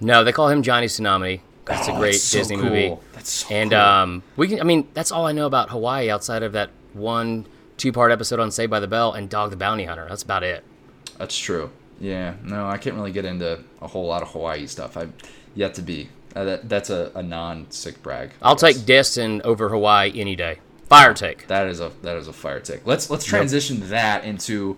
[0.00, 1.40] No, they call him Johnny Tsunami.
[1.66, 2.64] That's Oh, a great that's so Disney cool.
[2.64, 2.96] movie.
[3.12, 3.80] That's so and cool.
[3.80, 4.60] um, we can.
[4.60, 7.44] I mean, that's all I know about Hawaii outside of that one
[7.76, 10.06] two-part episode on Saved by the Bell and Dog the Bounty Hunter.
[10.08, 10.64] That's about it.
[11.18, 11.70] That's true.
[12.00, 12.34] Yeah.
[12.42, 14.96] No, I can't really get into a whole lot of Hawaii stuff.
[14.96, 15.12] I've
[15.54, 16.08] yet to be.
[16.34, 18.30] Uh, that, that's a, a non sick brag.
[18.42, 20.60] I I'll take Destin over Hawaii any day.
[20.88, 21.46] Fire take.
[21.48, 22.86] That is a that is a fire take.
[22.86, 24.76] Let's let's transition that into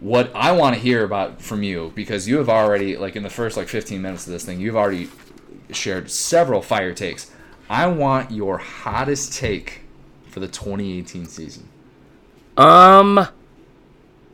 [0.00, 3.30] what I want to hear about from you because you have already like in the
[3.30, 5.08] first like 15 minutes of this thing you've already
[5.70, 7.30] shared several fire takes.
[7.68, 9.80] I want your hottest take
[10.28, 11.68] for the 2018 season.
[12.56, 13.18] Um,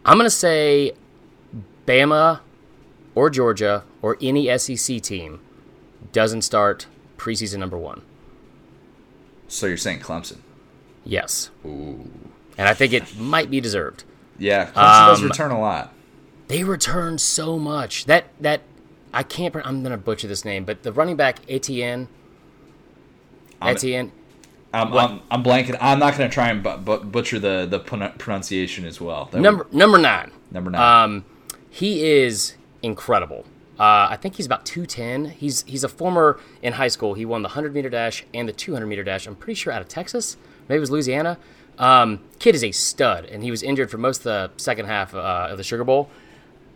[0.04, 0.92] I'm gonna say
[1.86, 2.40] Bama
[3.14, 5.40] or Georgia or any SEC team
[6.12, 8.02] doesn't start preseason number one.
[9.48, 10.38] So you're saying Clemson?
[11.04, 12.08] Yes, Ooh.
[12.58, 14.04] and I think it might be deserved.
[14.38, 15.92] Yeah, Clemson does Um, return a lot.
[16.48, 18.04] They return so much.
[18.04, 18.60] That that
[19.14, 19.54] I can't.
[19.64, 22.08] I'm gonna butcher this name, but the running back Etienne.
[23.62, 24.12] I'm- Etienne.
[24.72, 25.76] I'm, I'm, I'm blanking.
[25.80, 29.24] I'm not going to try and bu- bu- butcher the the pronunciation as well.
[29.26, 30.30] That would- Number number nine.
[30.50, 31.04] number nine.
[31.04, 31.24] Um,
[31.68, 33.44] he is incredible.
[33.78, 35.30] Uh, I think he's about 210.
[35.36, 37.14] He's he's a former in high school.
[37.14, 39.26] He won the 100 meter dash and the 200 meter dash.
[39.26, 40.36] I'm pretty sure out of Texas,
[40.68, 41.38] maybe it was Louisiana.
[41.78, 45.14] Um, kid is a stud, and he was injured for most of the second half
[45.14, 46.10] uh, of the Sugar Bowl.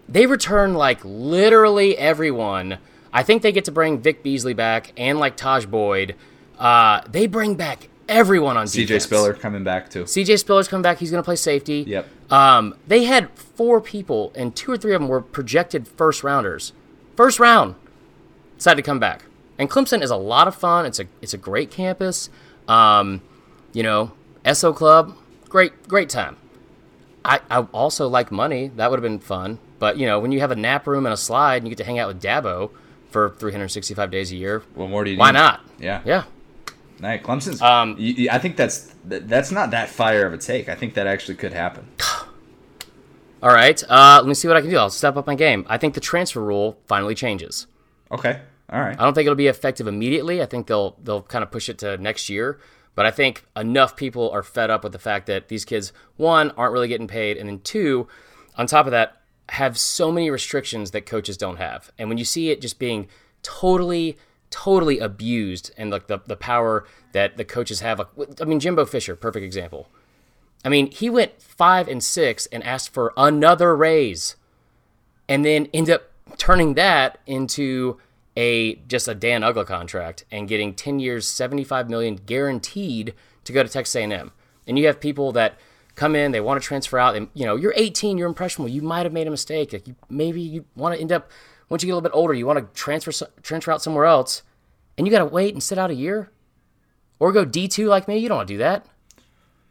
[0.09, 2.79] They return like literally everyone.
[3.13, 6.15] I think they get to bring Vic Beasley back and like Tajh Boyd.
[6.59, 9.05] Uh, they bring back everyone on CJ defense.
[9.05, 10.05] Spiller coming back too.
[10.05, 10.99] CJ Spiller's coming back.
[10.99, 11.85] He's going to play safety.
[11.87, 12.09] Yep.
[12.31, 16.73] Um, they had four people, and two or three of them were projected first rounders.
[17.17, 17.75] First round
[18.57, 19.25] decided to come back.
[19.59, 20.85] And Clemson is a lot of fun.
[20.87, 22.29] It's a it's a great campus.
[22.67, 23.21] Um,
[23.73, 24.13] you know,
[24.53, 25.17] SO Club,
[25.49, 26.37] great great time.
[27.25, 28.69] I, I also like money.
[28.77, 29.59] That would have been fun.
[29.79, 31.79] But you know, when you have a nap room and a slide, and you get
[31.79, 32.71] to hang out with Dabo
[33.11, 35.39] for 365 days a year, What more do you why need?
[35.39, 35.61] not?
[35.79, 36.01] Yeah.
[36.05, 36.25] Yeah.
[37.05, 37.21] Nice.
[37.21, 37.61] Clemson's.
[37.61, 40.71] Um, y- y- I think that's that's not that fire of a take.
[40.71, 41.87] I think that actually could happen.
[43.43, 43.83] All right.
[43.91, 44.79] Uh, let me see what I can do.
[44.79, 45.67] I'll step up my game.
[45.69, 47.67] I think the transfer rule finally changes.
[48.11, 48.41] Okay.
[48.71, 48.99] All right.
[48.99, 50.41] I don't think it'll be effective immediately.
[50.41, 52.59] I think they'll they'll kind of push it to next year.
[52.95, 56.53] But I think enough people are fed up with the fact that these kids, one,
[56.53, 58.07] aren't really getting paid, and then two,
[58.57, 61.91] on top of that, have so many restrictions that coaches don't have.
[61.99, 63.09] And when you see it just being
[63.43, 64.17] totally,
[64.55, 68.85] totally abused and like the, the power that the coaches have, like I mean Jimbo
[68.85, 69.89] Fisher, perfect example.
[70.65, 74.37] I mean, he went five and six and asked for another raise
[75.29, 76.05] and then end up
[76.39, 77.99] turning that into
[78.37, 83.13] a just a Dan Uggla contract and getting 10 years 75 million guaranteed
[83.43, 84.31] to go to Texas A&M.
[84.69, 85.59] And you have people that
[85.97, 88.83] come in, they want to transfer out and you know, you're 18, you're impressionable, you
[88.83, 89.73] might have made a mistake.
[89.73, 91.29] Like you maybe you want to end up
[91.69, 94.43] once you get a little bit older, you want to transfer transfer out somewhere else
[94.97, 96.31] and you got to wait and sit out a year
[97.19, 98.87] or go D2 like me, you don't want to do that.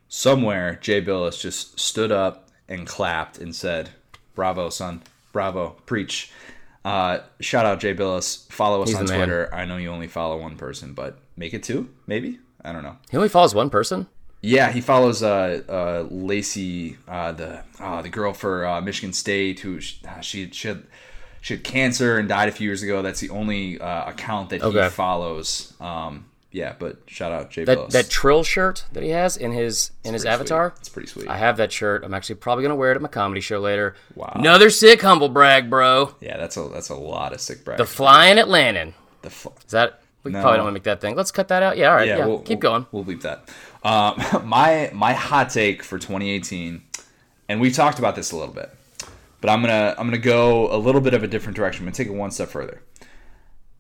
[0.08, 3.89] Somewhere, Jay Bilas just stood up and clapped and said,
[4.36, 5.01] "Bravo, son!
[5.32, 5.75] Bravo!
[5.86, 6.32] Preach!"
[6.86, 8.47] Uh, shout out Jay Bilas.
[8.51, 9.27] Follow us He's on the man.
[9.27, 9.49] Twitter.
[9.53, 12.39] I know you only follow one person, but make it two, maybe.
[12.63, 12.97] I don't know.
[13.10, 14.08] He only follows one person.
[14.41, 19.62] Yeah, he follows uh, uh, Lacey, uh, the uh, the girl for uh, Michigan State,
[19.62, 20.84] who sh- uh, she she had,
[21.43, 23.01] she had cancer and died a few years ago.
[23.01, 25.73] That's the only uh, account that he follows.
[25.82, 29.91] Um, yeah, but shout out Jay That that trill shirt that he has in his
[30.06, 30.69] in his avatar.
[30.69, 30.79] sweet.
[30.79, 31.27] It's pretty sweet.
[31.27, 32.06] I have that shirt.
[32.06, 33.95] I'm actually probably gonna wear it at my comedy show later.
[34.15, 34.32] Wow.
[34.36, 36.15] Another sick humble brag, bro.
[36.21, 37.77] yeah, that's a that's a lot of sick brag.
[37.77, 38.93] The flying Atlantan.
[39.21, 40.39] The fl- Is that we No.
[40.41, 41.15] probably don't want to make that thing.
[41.17, 41.75] Let's cut that out.
[41.77, 42.08] Yeah, all right.
[42.08, 42.86] Yeah, we'll, keep going.
[42.93, 43.49] We'll bleep that.
[43.84, 46.82] Um, my my hot take for 2018,
[47.49, 48.69] and we've talked about this a little bit,
[49.43, 51.84] but I'm gonna I'm gonna go a little bit of a different direction.
[51.84, 52.82] I'm gonna take it one step further.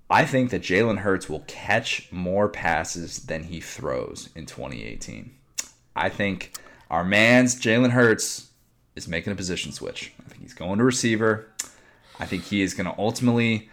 [0.09, 5.33] I think that Jalen Hurts will catch more passes than he throws in 2018.
[5.95, 6.57] I think
[6.89, 8.49] our man's Jalen Hurts
[8.97, 10.11] is making a position switch.
[10.19, 11.47] I think he's going to receiver.
[12.19, 13.69] I think he is going to ultimately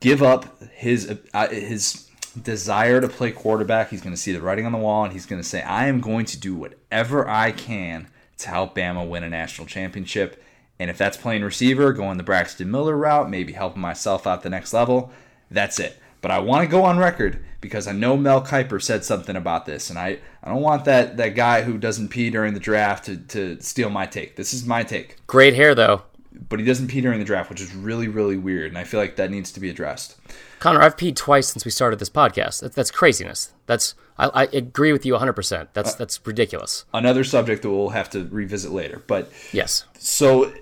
[0.00, 2.08] give up his uh, his
[2.42, 3.90] desire to play quarterback.
[3.90, 5.88] He's going to see the writing on the wall, and he's going to say, "I
[5.88, 10.42] am going to do whatever I can to help Bama win a national championship."
[10.78, 14.50] And if that's playing receiver, going the Braxton Miller route, maybe helping myself out the
[14.50, 15.12] next level,
[15.50, 15.98] that's it.
[16.20, 19.66] But I want to go on record because I know Mel Kiper said something about
[19.66, 23.04] this, and I, I don't want that, that guy who doesn't pee during the draft
[23.06, 24.36] to, to steal my take.
[24.36, 25.24] This is my take.
[25.26, 26.02] Great hair though.
[26.48, 28.68] But he doesn't pee during the draft, which is really, really weird.
[28.68, 30.16] And I feel like that needs to be addressed.
[30.60, 32.60] Connor, I've peed twice since we started this podcast.
[32.60, 33.52] That's, that's craziness.
[33.66, 35.68] That's I, I agree with you 100%.
[35.72, 36.84] That's uh, that's ridiculous.
[36.94, 39.02] Another subject that we'll have to revisit later.
[39.06, 39.84] But Yes.
[39.98, 40.52] so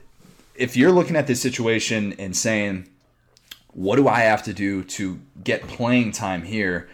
[0.55, 2.89] if you're looking at this situation and saying,
[3.73, 6.89] what do I have to do to get playing time here?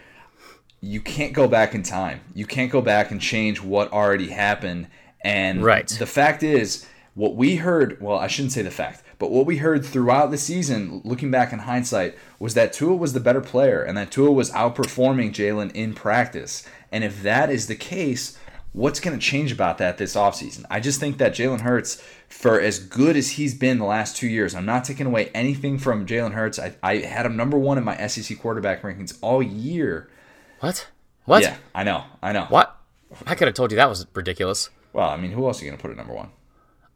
[0.81, 2.21] You can't go back in time.
[2.35, 4.87] You can't go back and change what already happened.
[5.21, 5.87] And Right.
[5.87, 6.85] the fact is,
[7.17, 10.37] what we heard, well, I shouldn't say the fact, but what we heard throughout the
[10.37, 14.31] season, looking back in hindsight, was that Tua was the better player and that Tua
[14.31, 16.63] was outperforming Jalen in practice.
[16.91, 18.37] And if that is the case,
[18.71, 20.65] what's going to change about that this offseason?
[20.69, 21.99] I just think that Jalen Hurts,
[22.29, 25.79] for as good as he's been the last two years, I'm not taking away anything
[25.79, 26.59] from Jalen Hurts.
[26.59, 30.07] I, I had him number one in my SEC quarterback rankings all year.
[30.59, 30.87] What?
[31.25, 31.41] What?
[31.41, 32.45] Yeah, I know, I know.
[32.49, 32.77] What?
[33.25, 34.69] I could have told you that was ridiculous.
[34.93, 36.29] Well, I mean, who else are you going to put at number one?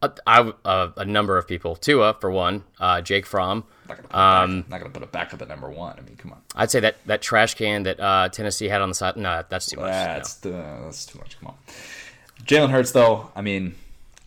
[0.02, 1.76] Uh, I, uh, a number of people.
[1.76, 2.64] Tua, for one.
[2.80, 3.64] Uh, Jake Fromm.
[3.88, 5.96] Not going to put, a back- not gonna put a backup at number one.
[5.98, 6.38] I mean, come on.
[6.56, 9.16] I'd say that, that trash can that uh, Tennessee had on the side.
[9.16, 9.86] No, that's too much.
[9.86, 9.90] No.
[9.92, 11.38] That's the, that's too much.
[11.38, 11.54] Come on,
[12.44, 13.30] Jalen Hurts though.
[13.36, 13.74] I mean,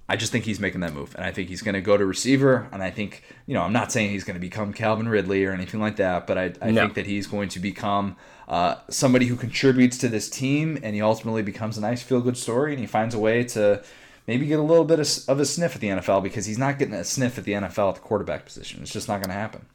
[0.07, 2.05] I just think he's making that move, and I think he's going to go to
[2.05, 2.67] receiver.
[2.71, 5.51] And I think you know, I'm not saying he's going to become Calvin Ridley or
[5.51, 6.81] anything like that, but I, I No.
[6.83, 8.15] think that he's going to become
[8.47, 12.38] uh, somebody who contributes to this team, and he ultimately becomes a nice feel good
[12.38, 13.83] story, and he finds a way to.
[14.27, 16.79] Maybe get a little bit of, of a sniff at the NFL because he's not
[16.79, 18.81] getting a sniff at the NFL at the quarterback position.
[18.81, 19.65] It's just not going to happen.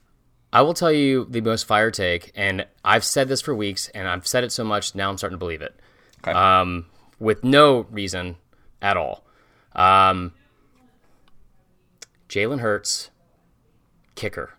[0.53, 4.09] I will tell you the most fire take, and I've said this for weeks, and
[4.09, 5.79] I've said it so much now I'm starting to believe it.
[6.23, 6.33] Okay.
[6.33, 6.87] Um,
[7.21, 8.37] with no reason
[8.83, 9.25] at all.
[9.75, 10.33] Um,
[12.29, 13.11] Jalen Hurts,
[14.17, 14.55] kicker.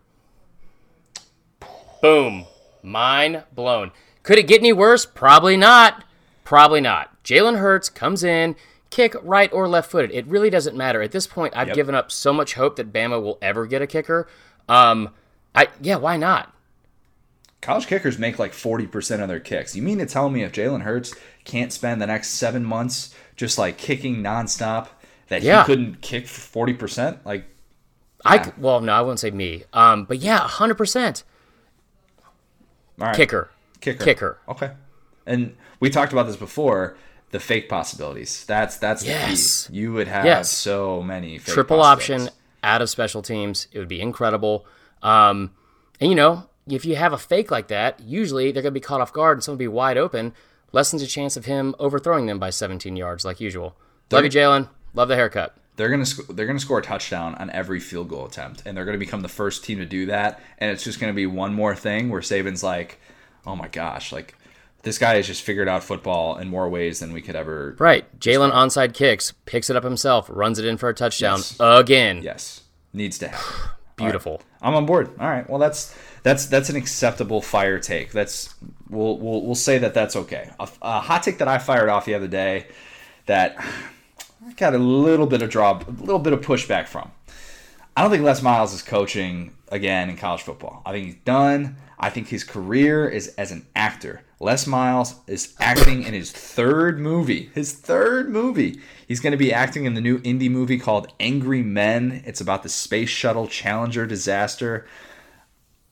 [2.02, 2.46] Boom.
[2.82, 3.92] Mind blown.
[4.24, 5.06] Could it get any worse?
[5.06, 6.04] Probably not.
[6.44, 7.24] Probably not.
[7.24, 8.56] Jalen Hurts comes in,
[8.92, 10.12] kick right or left footed.
[10.12, 11.02] It really doesn't matter.
[11.02, 11.76] At this point, I've Yep.
[11.76, 14.28] given up so much hope that Bama will ever get a kicker.
[14.70, 15.10] Um,
[15.56, 16.54] I yeah, why not?
[17.62, 19.76] College kickers make like 40% of their kicks.
[19.76, 21.14] You mean to tell me if Jalen Hurts
[21.46, 24.88] can't spend the next seven months just like kicking nonstop,
[25.28, 25.62] that Yeah.
[25.62, 27.20] he couldn't kick 40%?
[27.26, 27.46] Like,
[28.26, 29.64] I c- well, no, I wouldn't say me.
[29.74, 31.24] Um, but yeah, hundred percent
[32.98, 33.16] right.
[33.16, 33.50] kicker.
[33.80, 34.04] Kicker.
[34.04, 34.38] Kicker.
[34.48, 34.72] Okay.
[35.26, 36.96] And we talked about this before
[37.32, 38.46] the fake possibilities.
[38.46, 39.68] That's that's the Yes.
[39.68, 39.78] key.
[39.78, 40.50] You would have Yes.
[40.50, 42.30] so many fake triple option
[42.64, 43.68] out of special teams.
[43.72, 44.66] It would be incredible.
[45.02, 45.52] Um,
[46.00, 48.84] and you know, if you have a fake like that, usually they're going to be
[48.84, 50.34] caught off guard and someone will be wide open.
[50.72, 53.76] Lessens a chance of him overthrowing them by 17 yards, like usual.
[54.12, 54.70] Love you, Jalen.
[54.94, 55.56] Love the haircut.
[55.78, 58.86] They're gonna sc- they're gonna score a touchdown on every field goal attempt, and they're
[58.86, 60.40] gonna become the first team to do that.
[60.60, 63.00] And it's just gonna be one more thing where Saban's like,
[63.48, 64.36] "Oh my gosh, like
[64.84, 68.06] this guy has just figured out football in more ways than we could ever." Right.
[68.20, 71.56] Jalen onside kicks, picks it up himself, runs it in for a touchdown Yes.
[71.60, 72.22] again.
[72.24, 72.62] Yes,
[72.94, 73.70] needs to happen.
[73.98, 74.42] Beautiful.
[74.62, 75.10] I'm on board.
[75.20, 75.48] All right.
[75.50, 78.12] Well, that's that's that's an acceptable fire take.
[78.12, 78.54] That's
[78.90, 80.50] we'll we'll, we'll say that that's okay.
[80.60, 82.68] A, a hot take that I fired off the other day
[83.28, 87.12] that I got a little bit of drop, a little bit of pushback from.
[87.96, 90.82] I don't think Les Miles is coaching again in college football.
[90.86, 91.76] I think he's done.
[92.04, 94.24] I think his career is as an actor.
[94.40, 97.52] Les Miles is acting in his third movie.
[97.54, 98.82] His third movie.
[99.08, 102.24] He's going to be acting in the new indie movie called Angry Men.
[102.26, 104.88] It's about the space shuttle Challenger disaster.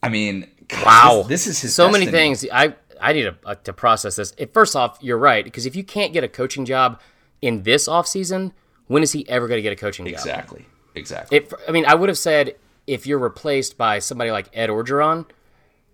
[0.02, 1.16] I mean, God, Wow.
[1.28, 2.44] this, this is his so many things.
[2.52, 4.34] I I need to, uh, to process this.
[4.52, 7.00] First off, you're right because if you can't get a coaching job
[7.42, 8.52] in this offseason,
[8.88, 10.14] when is he ever going to get a coaching job?
[10.14, 10.66] Exactly.
[10.96, 11.46] Exactly.
[11.68, 12.56] I mean, I would have said
[12.88, 15.28] if you're replaced by somebody like Ed Orgeron,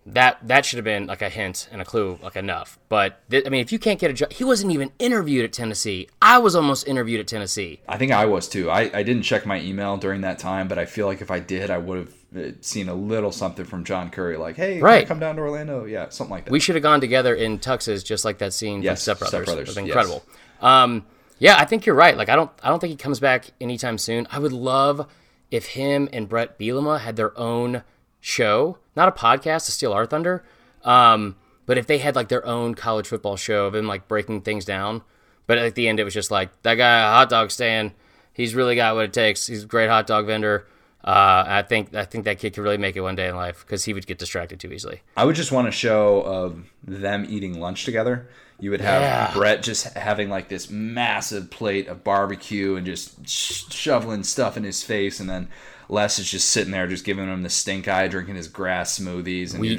[0.08, 2.78] that that should have been like a hint and a clue, like enough.
[2.90, 5.52] But th- I mean, if you can't get a job, he wasn't even interviewed at
[5.54, 6.10] Tennessee.
[6.22, 7.80] I was almost interviewed at Tennessee.
[7.88, 8.70] I think I was too.
[8.70, 11.40] I, I didn't check my email during that time, but I feel like if I
[11.40, 15.08] did, I would have uh, seen a little something from John Currie, like, "Hey, Right.
[15.08, 16.52] come down to Orlando?" Yeah, something like that.
[16.52, 19.30] We should have gone together in tuxes, just like that scene Yes, from Step Brothers.
[19.30, 19.86] Step Brothers, It was yes.
[19.88, 20.24] incredible.
[20.62, 21.06] Um,
[21.40, 22.16] yeah, I think you're right.
[22.16, 24.28] Like, I don't, I don't think he comes back anytime soon.
[24.32, 25.08] I would love
[25.52, 27.84] if him and Bret Bielema had their own
[28.22, 30.44] show, not a podcast to steal our thunder,
[30.84, 34.42] um, but if they had like their own college football show of him like breaking
[34.42, 35.02] things down.
[35.48, 37.92] But at the end, it was just like that guy, a hot dog stand.
[38.34, 39.46] He's really got what it takes.
[39.48, 40.68] He's a great hot dog vendor.
[41.04, 43.64] Uh, I think I think that kid could really make it one day in life
[43.64, 45.02] because he would get distracted too easily.
[45.16, 48.28] I would just want a show of them eating lunch together.
[48.60, 49.32] You would have Yeah.
[49.34, 54.64] Bret just having like this massive plate of barbecue and just sh- shoveling stuff in
[54.64, 55.48] his face, and then
[55.90, 59.54] Les is just sitting there, just giving him the stink eye, drinking his grass smoothies
[59.54, 59.76] and you're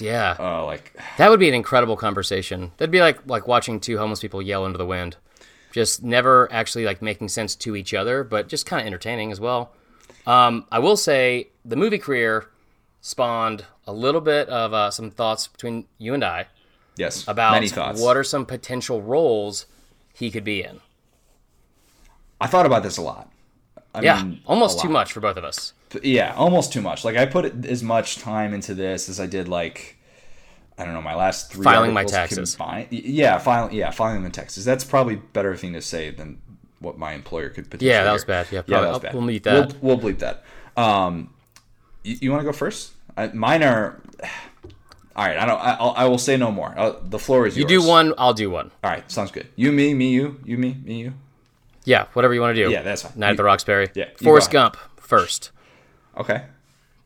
[0.00, 0.36] yeah.
[0.38, 2.72] oh, like That would be an incredible conversation.
[2.76, 5.16] That'd be like like watching two homeless people yell into the wind.
[5.72, 9.40] Just never actually like making sense to each other, but just kind of entertaining as
[9.40, 9.72] well.
[10.26, 12.46] Um, I will say the movie career
[13.00, 16.46] spawned a little bit of uh, some thoughts between you and I
[16.96, 17.28] Yes.
[17.28, 17.62] about
[17.98, 19.66] what are some potential roles
[20.12, 20.80] he could be in.
[22.40, 23.30] I thought about this a lot.
[23.96, 25.72] I Yeah, mean, almost too much for both of us.
[26.02, 27.04] Yeah, almost too much.
[27.04, 29.96] Like I put as much time into this as I did like
[30.78, 32.54] I don't know my last three Filing my taxes.
[32.54, 32.88] combined.
[32.90, 33.74] Yeah, filing.
[33.74, 34.64] Yeah, filing the taxes.
[34.64, 36.38] That's probably a better thing to say than
[36.80, 37.90] what my employer could potentially.
[37.90, 38.46] Yeah, that was bad.
[38.50, 39.14] Yeah, yeah, that was bad.
[39.14, 39.74] we'll mute that.
[39.80, 40.44] We'll, we'll bleep that.
[40.76, 41.32] Um,
[42.04, 42.92] you, you want to go first?
[43.16, 44.00] I, mine are.
[45.16, 45.58] All right, I don't.
[45.58, 46.74] I, I'll, say no more.
[46.78, 47.72] Uh, the floor is You yours.
[47.72, 48.70] You do one, I'll do one.
[48.84, 49.46] All right, sounds good.
[49.56, 51.14] You, me, me, you, you, me, me, you.
[51.86, 52.70] Yeah, whatever you want to do.
[52.70, 53.12] Yeah, that's fine.
[53.16, 53.88] Night at the Roxbury.
[53.94, 54.50] Yeah, Forrest.
[54.50, 55.50] Gump first.
[56.16, 56.42] Okay.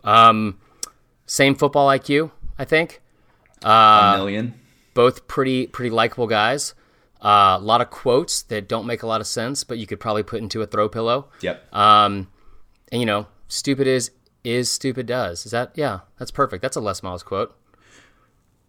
[0.02, 0.58] Um,
[1.26, 3.00] Same football IQ, I think.
[3.62, 4.54] A million.
[4.94, 6.74] Both pretty pretty likable guys.
[7.22, 10.00] Uh, a lot of quotes that don't make a lot of sense, but you could
[10.00, 11.28] probably put into a throw pillow.
[11.42, 11.74] Yep.
[11.74, 12.28] Um,
[12.90, 14.10] And you know, stupid is
[14.42, 15.44] is stupid does.
[15.44, 16.00] Is that yeah?
[16.18, 16.62] That's perfect.
[16.62, 17.54] That's a Les Miles quote.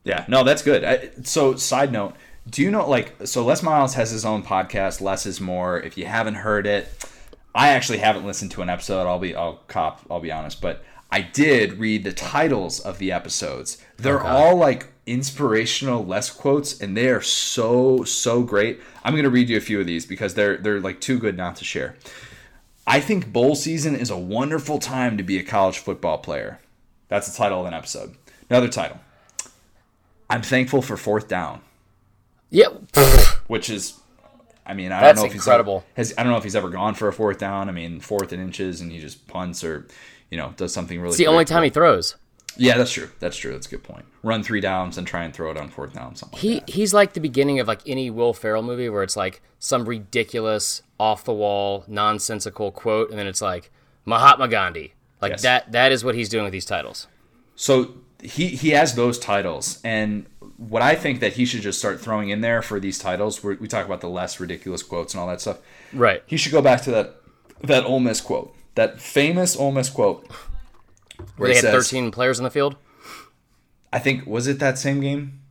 [0.04, 0.84] Yeah, no, that's good.
[0.84, 2.16] I, so, side note,
[2.50, 5.80] do you know like so Les Miles has his own podcast, Less is More.
[5.80, 6.88] If you haven't heard it,
[7.54, 9.08] I actually haven't listened to an episode.
[9.08, 13.12] I'll be I'll cop, I'll be honest, but I did read the titles of the
[13.12, 13.84] episodes.
[13.98, 18.80] They're all like inspirational Les quotes and they are so so great.
[19.04, 21.38] I'm going to read you a few of these because they're they're like too good
[21.38, 21.96] not to share.
[22.88, 26.60] I think bowl season is a wonderful time to be a college football player.
[27.10, 28.16] That's the title of an episode.
[28.50, 29.00] Another title.
[30.30, 31.62] I'm thankful for fourth down,
[32.52, 32.68] Yeah.
[33.48, 34.00] which is,
[34.66, 35.80] I mean, I That's don't know if incredible.
[35.96, 37.68] he's ever, has I don't know if he's ever gone for a fourth down.
[37.70, 39.88] I mean, fourth and inches, and he just punts or,
[40.30, 41.10] you know, does something really.
[41.10, 42.16] It's the only time he throws.
[42.58, 43.10] Yeah, that's true.
[43.20, 43.54] That's true.
[43.54, 44.04] That's a good point.
[44.24, 46.16] Run three downs and try and throw it on fourth down.
[46.18, 46.36] Something.
[46.38, 46.70] Like He that.
[46.70, 50.82] he's like the beginning of like any Will Ferrell movie where it's like some ridiculous,
[51.00, 53.72] off the wall, nonsensical quote, and then it's like
[54.06, 54.94] Mahatma Gandhi.
[55.22, 55.42] Like Yes.
[55.44, 55.72] that.
[55.72, 57.08] That is what he's doing with these titles.
[57.56, 60.26] So he he has those titles, and
[60.70, 63.56] what I think that he should just start throwing in there for these titles, where
[63.60, 65.58] we talk about the less ridiculous quotes and all that stuff.
[65.92, 66.22] Right.
[66.28, 67.16] He should go back to that
[67.64, 70.30] that Ole Miss quote, that famous Ole Miss quote,
[71.38, 72.76] Where they had says- 13 players in the field.
[73.94, 75.42] I think was it that same game?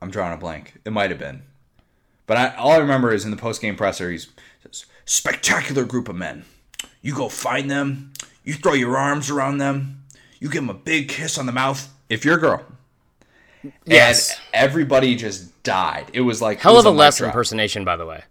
[0.00, 0.78] I'm drawing a blank.
[0.84, 1.42] It might have been,
[2.26, 4.28] but I, all I remember is in the post game presser, he's
[4.62, 6.44] says, "Spectacular group of men.
[7.02, 8.12] You go find them.
[8.44, 10.04] You throw your arms around them.
[10.38, 11.92] You give them a big kiss on the mouth.
[12.08, 12.64] If you're a girl."
[13.84, 14.30] Yes.
[14.30, 16.10] And everybody just died.
[16.12, 18.22] It was like Hell was of a Les impersonation, by the way.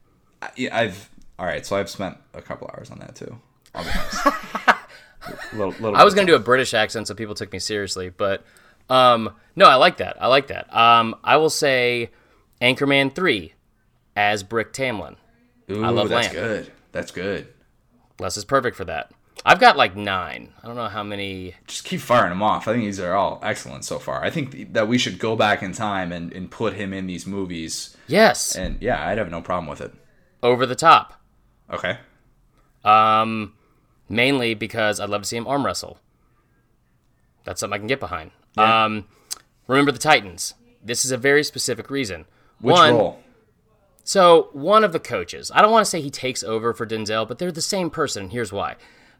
[0.55, 1.65] Yeah, I've all right.
[1.65, 3.39] So I've spent a couple hours on that too.
[3.75, 4.25] I'll be honest.
[5.53, 8.43] little, little I was gonna do a British accent so people took me seriously, but
[8.89, 10.21] um, no, I like that.
[10.21, 10.73] I like that.
[10.75, 12.09] Um, I will say
[12.61, 13.53] Anchorman three
[14.15, 15.17] as Brick Tamland.
[15.71, 16.35] Ooh, I love that's Lamb.
[16.35, 16.71] good.
[16.91, 17.47] That's good.
[18.19, 19.11] Les is perfect for that.
[19.45, 20.53] I've got like nine.
[20.61, 21.55] I don't know how many.
[21.67, 22.67] Just keep firing them off.
[22.67, 24.23] I think these are all excellent so far.
[24.23, 27.25] I think that we should go back in time and, and put him in these
[27.25, 27.95] movies.
[28.07, 29.93] Yes, And yeah, I'd have no problem with it.
[30.43, 31.13] over the top.
[31.71, 31.97] Okay.
[32.83, 33.53] Um,
[34.09, 35.99] mainly because I'd love to see him arm wrestle.
[37.43, 38.31] That's something I can get behind.
[38.57, 38.85] Yeah.
[38.85, 39.05] Um,
[39.67, 40.53] remember the Titans.
[40.83, 42.25] This is a very specific reason.
[42.61, 43.19] Which One, role?
[44.03, 47.27] So one of the coaches, I don't want to say he takes over for Denzel,
[47.27, 48.23] but they're the same person.
[48.23, 48.75] and Here's why.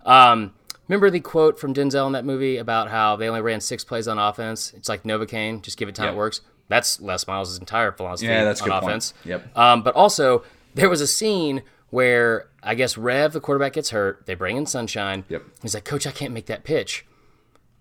[0.06, 0.54] Um,
[0.88, 4.08] remember the quote from Denzel in that movie about how they only ran six plays
[4.08, 4.74] on offense?
[4.76, 6.42] It's like Novocaine, just give it time, it works.
[6.68, 8.84] That's Les Miles' entire philosophy Yeah, that's on good point.
[8.86, 9.14] offense.
[9.26, 9.58] Yep.
[9.58, 10.44] Um, but also,
[10.76, 14.26] there was a scene where I guess Rev, the quarterback, gets hurt.
[14.28, 15.26] They bring in Sunshine.
[15.30, 15.44] Yep.
[15.64, 17.06] He's like, Coach, I can't make that pitch.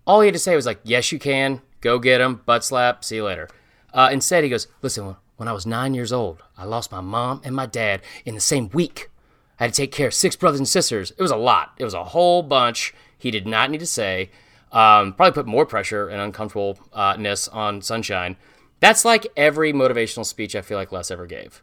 [0.07, 1.61] All he had to say was like, "Yes, you can.
[1.81, 2.41] Go get him.
[2.45, 3.03] Butt slap.
[3.03, 3.47] See you later."
[3.93, 7.41] Uh, instead, he goes, "Listen, when I was nine years old, I lost my mom
[7.43, 9.11] and my dad in the same week.
[9.59, 11.11] I had to take care of six brothers and sisters.
[11.11, 11.73] It was a lot.
[11.77, 12.93] It was a whole bunch.
[13.17, 14.29] He did not need to say.
[14.71, 18.37] Um, probably put more pressure and uncomfortableness on Sunshine.
[18.79, 21.61] That's like every motivational speech I feel like Les ever gave.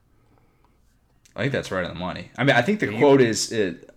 [1.35, 2.31] I think that's right on the money.
[2.37, 3.91] I mean, I think the quote is, it,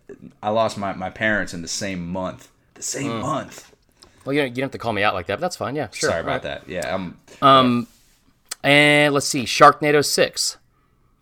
[0.43, 3.21] "I lost my, my parents in the same month." The same Mm.
[3.21, 3.73] month.
[4.25, 5.75] Well, you don't, you don't have to call me out like that, but that's fine.
[5.75, 6.09] Yeah, sure.
[6.09, 6.35] Sorry All right.
[6.37, 6.69] about that.
[6.69, 6.93] Yeah.
[7.41, 7.87] Um,
[8.63, 10.57] And let's see, Sharknado Six.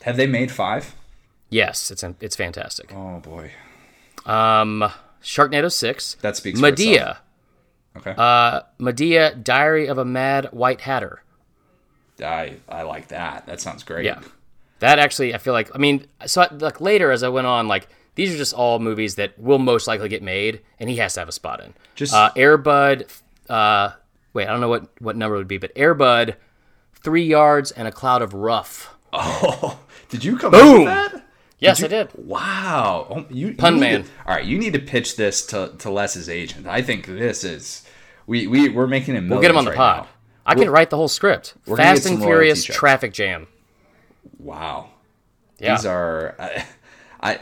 [0.01, 0.93] have they made five?
[1.49, 2.91] Yes, it's it's fantastic.
[2.93, 3.51] Oh boy,
[4.25, 4.91] Um,
[5.23, 6.15] Sharknado Six.
[6.21, 6.59] that speaks.
[6.59, 7.17] For Madea.
[7.95, 8.13] Okay.
[8.17, 11.23] Uh, Madea, Diary of a Mad White Hatter.
[12.23, 13.45] I I like that.
[13.45, 14.05] That sounds great.
[14.05, 14.19] Yeah,
[14.79, 15.73] that actually, I feel like.
[15.73, 18.79] I mean, so I- like later as I went on, like these are just all
[18.79, 21.73] movies that will most likely get made, and he has to have a spot in.
[21.95, 23.07] Just- uh, Airbud.
[23.49, 23.91] Uh,
[24.33, 26.35] wait, I don't know what what number it would be, but Airbud,
[26.95, 28.93] Three Yards and a Cloud of Rough.
[29.13, 29.79] Oh,
[30.09, 30.85] did you come Boom!
[30.87, 31.26] up with that?
[31.59, 32.09] Yes, you- I did.
[32.15, 33.07] Wow.
[33.09, 34.03] Oh, you, Pun you man.
[34.03, 36.67] to- all right, you need to pitch this to, to Les's agent.
[36.67, 37.83] I think this is
[38.27, 39.27] we we we're making him.
[39.29, 40.03] We'll get him on the right pod.
[40.03, 40.09] now.
[40.45, 41.55] I can write the whole script.
[41.75, 43.47] Fast and Furious traffic jam.
[44.39, 44.89] Wow.
[45.59, 45.75] Yeah.
[45.75, 46.65] These are I,
[47.21, 47.39] I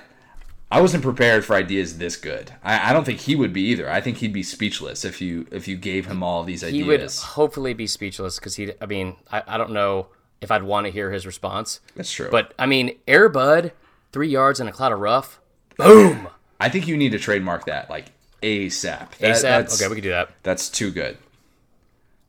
[0.71, 2.51] I wasn't prepared for ideas this good.
[2.63, 3.89] I, I don't think he would be either.
[3.89, 6.75] I think he'd be speechless if you if you gave him all these ideas.
[6.75, 7.01] he would
[7.35, 8.71] hopefully be speechless because he.
[8.81, 10.07] I mean, I, I don't know
[10.41, 11.81] if I'd want to hear his response.
[11.95, 12.29] That's true.
[12.31, 13.71] But I mean, Air Bud,
[14.15, 15.41] three yards in a cloud of rough.
[15.77, 16.29] Boom.
[16.57, 18.05] I think you need to trademark that like
[18.41, 19.17] ASAP.
[19.17, 19.41] That- ASAP.
[19.41, 20.29] That's, Okay, we can do that.
[20.41, 21.17] that's too good.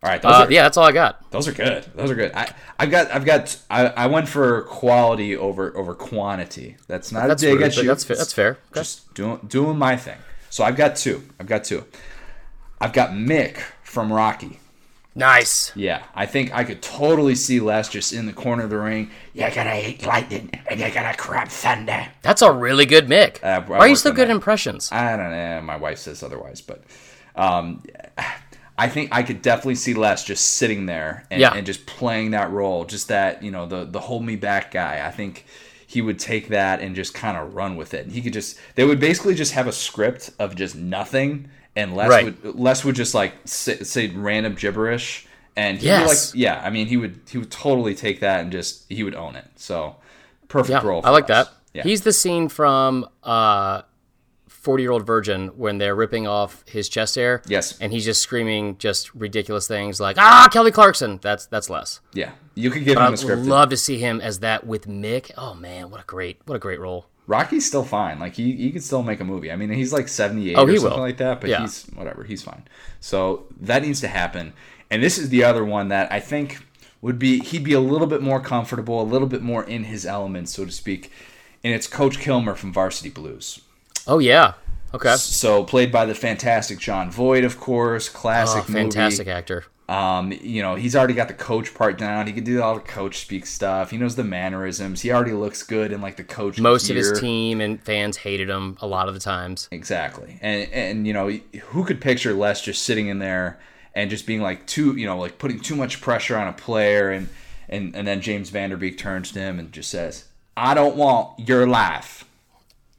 [0.03, 1.31] All right, those Uh, are, yeah, that's all I got.
[1.31, 1.87] Those are good.
[1.95, 2.33] Those are good.
[2.35, 6.77] I I've got I've got I, I went for quality over over quantity.
[6.89, 7.85] That's not That's a dig rude, at you.
[7.85, 8.17] that's fair.
[8.17, 8.51] That's fair.
[8.51, 8.81] Okay.
[8.81, 10.19] Just doing doing my thing.
[10.51, 11.23] So I've got two.
[11.39, 11.85] I've got two.
[12.81, 14.59] I've got Mick from Rocky.
[15.17, 15.73] Nice.
[15.75, 19.11] Yeah, I think I could totally see Les just in the corner of the ring.
[19.33, 22.07] You're gonna eat lightning and you're gonna crab thunder.
[22.23, 23.43] That's a really good Mick.
[23.43, 24.93] Uh, Why are you so good at impressions?
[24.93, 25.63] I don't know.
[25.63, 26.85] My wife says otherwise, but
[27.35, 27.83] um,
[28.79, 31.55] I think I could definitely see Les just sitting there and, Yeah.
[31.55, 35.07] and just playing that role, just that you know the the hold me back guy.
[35.07, 35.47] I think
[35.87, 38.05] he would take that and just kind of run with it.
[38.05, 41.95] And he could just they would basically just have a script of just nothing, and
[41.95, 42.25] Les Right.
[42.45, 45.27] would Les would just like say, say random gibberish.
[45.59, 46.35] And Yes.
[46.35, 49.15] like, yeah, I mean, he would he would totally take that and just he would
[49.15, 49.47] own it.
[49.57, 49.97] So
[50.49, 51.01] perfect Yeah, role.
[51.05, 51.45] I like Les.
[51.47, 51.53] that.
[51.73, 51.83] Yeah.
[51.85, 53.83] He's the scene from uh,
[54.49, 57.41] 40 Year Old Virgin when they're ripping off his chest hair.
[57.47, 57.79] Yes.
[57.81, 61.19] And he's just screaming just ridiculous things like, ah, Kelly Clarkson.
[61.23, 62.01] That's that's less.
[62.13, 63.43] yeah, you could give I him a would script.
[63.43, 65.31] I'd love to see him as that with Mick.
[65.39, 67.07] Oh, man, what a great, what a great role.
[67.27, 68.19] Rocky's still fine.
[68.19, 69.51] Like he, he could still make a movie.
[69.51, 70.99] I mean, he's like seventy eight Oh, or something will.
[70.99, 71.41] like that.
[71.41, 71.61] But Yeah.
[71.63, 72.25] he's whatever.
[72.25, 72.63] He's fine.
[73.01, 74.53] So that needs to happen.
[74.91, 76.61] And this is the other one that I think
[77.03, 80.07] would be he'd be a little bit more comfortable, a little bit more in his
[80.07, 81.11] element, so to speak.
[81.65, 83.61] And it's Coach Kilmer from Varsity Blues.
[84.07, 84.53] Oh, yeah.
[84.95, 85.17] Okay.
[85.17, 88.09] So played by the fantastic Jon Voight, of course.
[88.09, 89.37] Classic Oh, fantastic movie.
[89.37, 89.65] actor.
[89.89, 92.27] Um, you know, he's already got the coach part down.
[92.27, 93.91] He can do all the coach speak stuff.
[93.91, 95.01] He knows the mannerisms.
[95.01, 96.59] He already looks good in like the coach.
[96.59, 99.69] Most of his team and fans hated him a lot of the times.
[99.71, 100.39] Exactly.
[100.43, 101.31] And and you know,
[101.67, 103.61] who could picture Les just sitting in there
[103.95, 107.11] and just being like too, you know, like putting too much pressure on a player
[107.11, 107.29] and
[107.69, 110.25] and and then James Van Der Beek turns to him and just says,
[110.57, 112.25] "I don't want your life."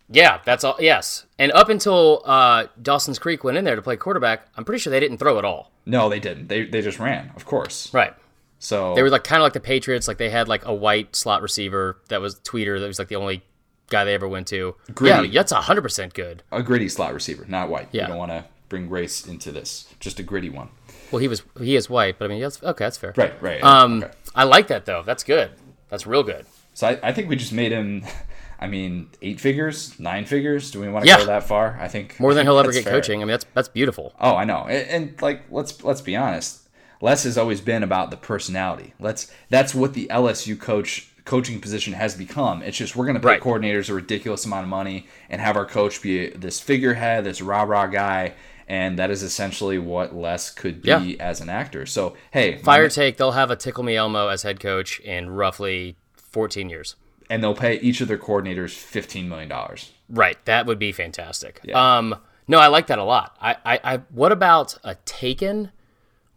[0.09, 0.75] Yeah, that's all.
[0.79, 1.25] Yes.
[1.37, 4.91] And up until uh, Dawson's Creek went in there to play quarterback, I'm pretty sure
[4.91, 5.71] they didn't throw at all.
[5.85, 6.47] No, they didn't.
[6.47, 7.93] They they just ran, of course.
[7.93, 8.13] Right.
[8.59, 10.07] So They were like kind of like the Patriots.
[10.07, 12.79] Like they had like a white slot receiver that was Tweeter.
[12.79, 13.43] That was like the only
[13.89, 14.75] guy they ever went to.
[14.93, 15.29] Gritty.
[15.29, 16.43] Yeah, that's hundred percent good.
[16.51, 17.89] a gritty slot receiver, not white.
[17.91, 18.03] Yeah.
[18.03, 19.93] You don't want to bring race into this.
[19.99, 20.69] Just a gritty one.
[21.11, 22.85] Well, he was he is white, but I mean, that's okay.
[22.85, 23.13] That's fair.
[23.15, 23.63] Right, right.
[23.63, 24.13] Um, okay.
[24.35, 25.03] I like that though.
[25.03, 25.51] That's good.
[25.89, 26.45] That's real good.
[26.73, 28.03] So I, I think we just made him
[28.59, 30.71] I mean, eight figures, nine figures.
[30.71, 31.17] Do we want to Yeah.
[31.17, 31.77] go that far?
[31.79, 32.93] I think More than he'll ever get fair.
[32.93, 33.21] coaching.
[33.21, 34.13] I mean, that's that's beautiful.
[34.19, 34.65] Oh, I know.
[34.67, 36.61] And, and like let's let's be honest.
[36.99, 38.93] Les has always been about the personality.
[38.99, 42.63] Let's that's what the LSU coach coaching position has become.
[42.63, 43.41] It's just we're going to pay Right.
[43.41, 47.63] coordinators a ridiculous amount of money and have our coach be this figurehead, this rah
[47.63, 48.33] rah guy,
[48.67, 51.01] and that is essentially what Les could be Yeah.
[51.19, 51.85] as an actor.
[51.85, 53.17] So hey, Fire ma- take.
[53.17, 56.95] They'll have a Tickle Me Elmo as head coach in roughly 14 years.
[57.29, 59.91] And they'll pay each of their coordinators fifteen million dollars.
[60.09, 60.43] Right.
[60.45, 61.59] That would be fantastic.
[61.63, 61.97] Yeah.
[61.97, 62.15] Um,
[62.47, 63.35] no, I like that a lot.
[63.41, 65.71] I, I, I, what about a Taken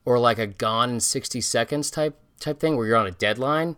[0.04, 3.76] or like a Gone in 60 Seconds type type thing where you're on a deadline,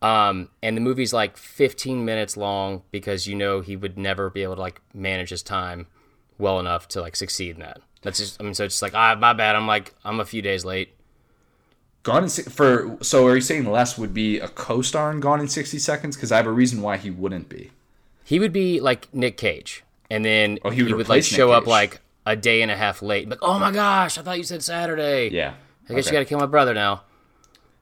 [0.00, 4.42] um, and the movie's like 15 minutes long because you know he would never be
[4.42, 5.86] able to like manage his time
[6.38, 7.80] well enough to like succeed in that.
[8.02, 8.40] That's just.
[8.40, 9.56] I mean, so it's just like ah, my bad.
[9.56, 10.94] I'm like I'm a few days late.
[12.06, 15.48] Gone in for so are you saying Les would be a co-star in Gone in
[15.48, 16.14] sixty seconds?
[16.14, 17.72] Because I have a reason why he wouldn't be.
[18.22, 21.50] He would be like Nick Cage, and then Oh, he would like replace Nick show
[21.50, 23.28] up like a day and a half late.
[23.28, 25.30] Like, oh my gosh, I thought you said Saturday.
[25.30, 25.54] Yeah.
[25.90, 26.14] I guess Okay.
[26.14, 27.02] you got to kill my brother now.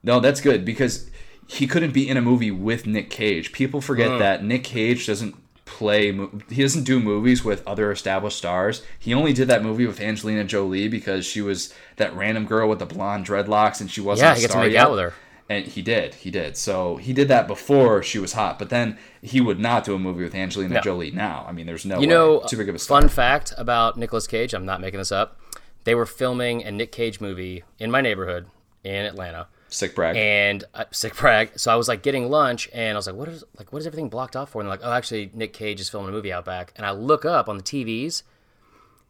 [0.02, 1.10] No, that's good because
[1.46, 3.52] he couldn't be in a movie with Nick Cage.
[3.52, 4.18] People forget Hmm.
[4.20, 5.34] that Nick Cage doesn't
[5.74, 6.12] play.
[6.48, 8.82] He doesn't do movies with other established stars.
[8.98, 12.78] He only did that movie with Angelina Jolie because she was that random girl with
[12.78, 14.26] the blonde dreadlocks, and she wasn't.
[14.26, 14.84] Yeah, a he gets to star make yet.
[14.86, 15.14] out with her.
[15.50, 16.56] And he did, he did.
[16.56, 19.98] So he did that before she was hot, but then he would not do a
[19.98, 20.80] movie with Angelina No.
[20.80, 21.44] Jolie now.
[21.46, 22.06] I mean, there's no You way.
[22.06, 23.02] know, too big of a star.
[23.02, 24.54] fun fact about Nicolas Cage.
[24.54, 25.38] I'm not making this up.
[25.84, 28.46] They were filming a Nick Cage movie in my neighborhood
[28.84, 30.14] in Atlanta, Sick brag.
[30.16, 31.58] and uh, sick brag.
[31.58, 33.72] So I was like getting lunch, and I was like, "What is like?
[33.72, 36.10] What is everything blocked off for?" And they're like, "Oh, actually, Nick Cage is filming
[36.10, 38.22] a movie out back." And I look up on the TVs.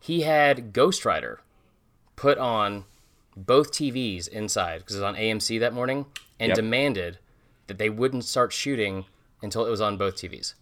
[0.00, 1.40] He had Ghost Rider
[2.16, 2.84] put on
[3.36, 6.06] both TVs inside because it was on AMC that morning,
[6.40, 6.56] and Yep.
[6.56, 7.18] demanded
[7.66, 9.04] that they wouldn't start shooting
[9.42, 10.54] until it was on both TVs.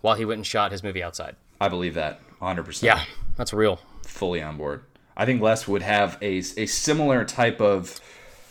[0.00, 1.34] while he went and shot his movie outside.
[1.60, 2.82] I believe that 100%.
[2.82, 3.02] Yeah,
[3.36, 3.80] that's real.
[4.06, 4.82] Fully on board.
[5.16, 8.00] I think Les would have a, a similar type of.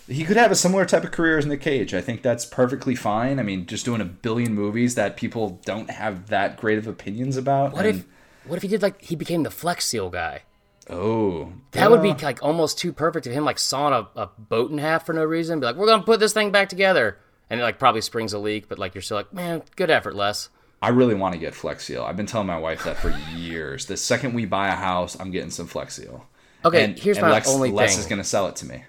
[0.08, 1.94] He could have a similar type of career as Nick Cage.
[1.94, 3.40] I think that's perfectly fine.
[3.40, 7.38] I mean, just doing a billion movies that people don't have that great of opinions
[7.38, 7.74] about.
[7.74, 8.06] What and- if
[8.46, 10.42] what if he did like he became the Flex Seal guy?
[10.90, 14.70] Oh, That would be like almost too perfect of him like sawing a, a boat
[14.70, 15.62] in half for no reason.
[15.62, 17.18] Be like, we're gonna put this thing back together,
[17.50, 20.14] and it like probably springs a leak, but like you're still like, man, good effort,
[20.14, 20.50] Les.
[20.82, 22.04] I really want to get Flex Seal.
[22.04, 23.86] I've been telling my wife that for years.
[23.86, 26.28] The second we buy a house, I'm getting some Flex Seal.
[26.66, 28.00] Okay, and, here's and my Lex, only Les thing.
[28.00, 28.84] is going to sell it to me.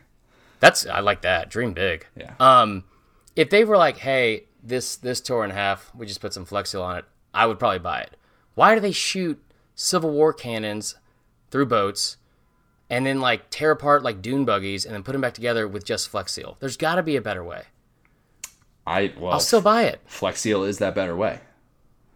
[0.65, 1.51] That's I like that.
[1.51, 2.07] Dream big.
[2.17, 2.35] Yeah.
[2.41, 2.85] Um,
[3.37, 6.71] if they were like, hey, this this tore in half, we just put some Flex
[6.71, 7.05] Seal on it,
[7.35, 8.17] I would probably buy it.
[8.55, 9.43] Why do they shoot
[9.75, 10.97] Civil War cannons
[11.51, 12.17] through boats?
[12.89, 15.85] And then like tear apart like dune buggies and then put them back together with
[15.85, 16.57] just Flex Seal.
[16.61, 17.65] There's got to be a better way.
[18.87, 20.01] I well, I'll still buy it.
[20.07, 21.41] Flex Seal is that better way.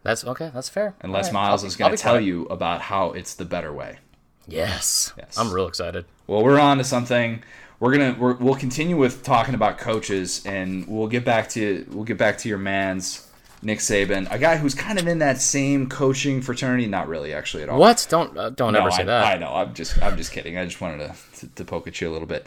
[0.05, 0.51] That's okay.
[0.55, 0.94] That's fair.
[1.03, 2.24] Unless right, Miles I'll is going to tell quiet.
[2.24, 3.99] you about how it's the better way.
[4.46, 5.12] Yes.
[5.18, 5.36] Yes.
[5.36, 6.07] I'm real excited.
[6.26, 7.42] Well, we're on to something.
[7.81, 12.05] We're gonna we're, we'll continue with talking about coaches, and we'll get back to we'll
[12.05, 13.29] get back to your man's
[13.62, 16.87] Nick Saban, a guy who's kind of in that same coaching fraternity.
[16.87, 17.79] Not really, actually, at all.
[17.79, 18.07] What?
[18.09, 19.24] Don't uh, don't No, ever say I, that.
[19.24, 19.55] I know.
[19.55, 20.59] I'm just I'm just kidding.
[20.59, 22.47] I just wanted to, to, to poke at you a little bit.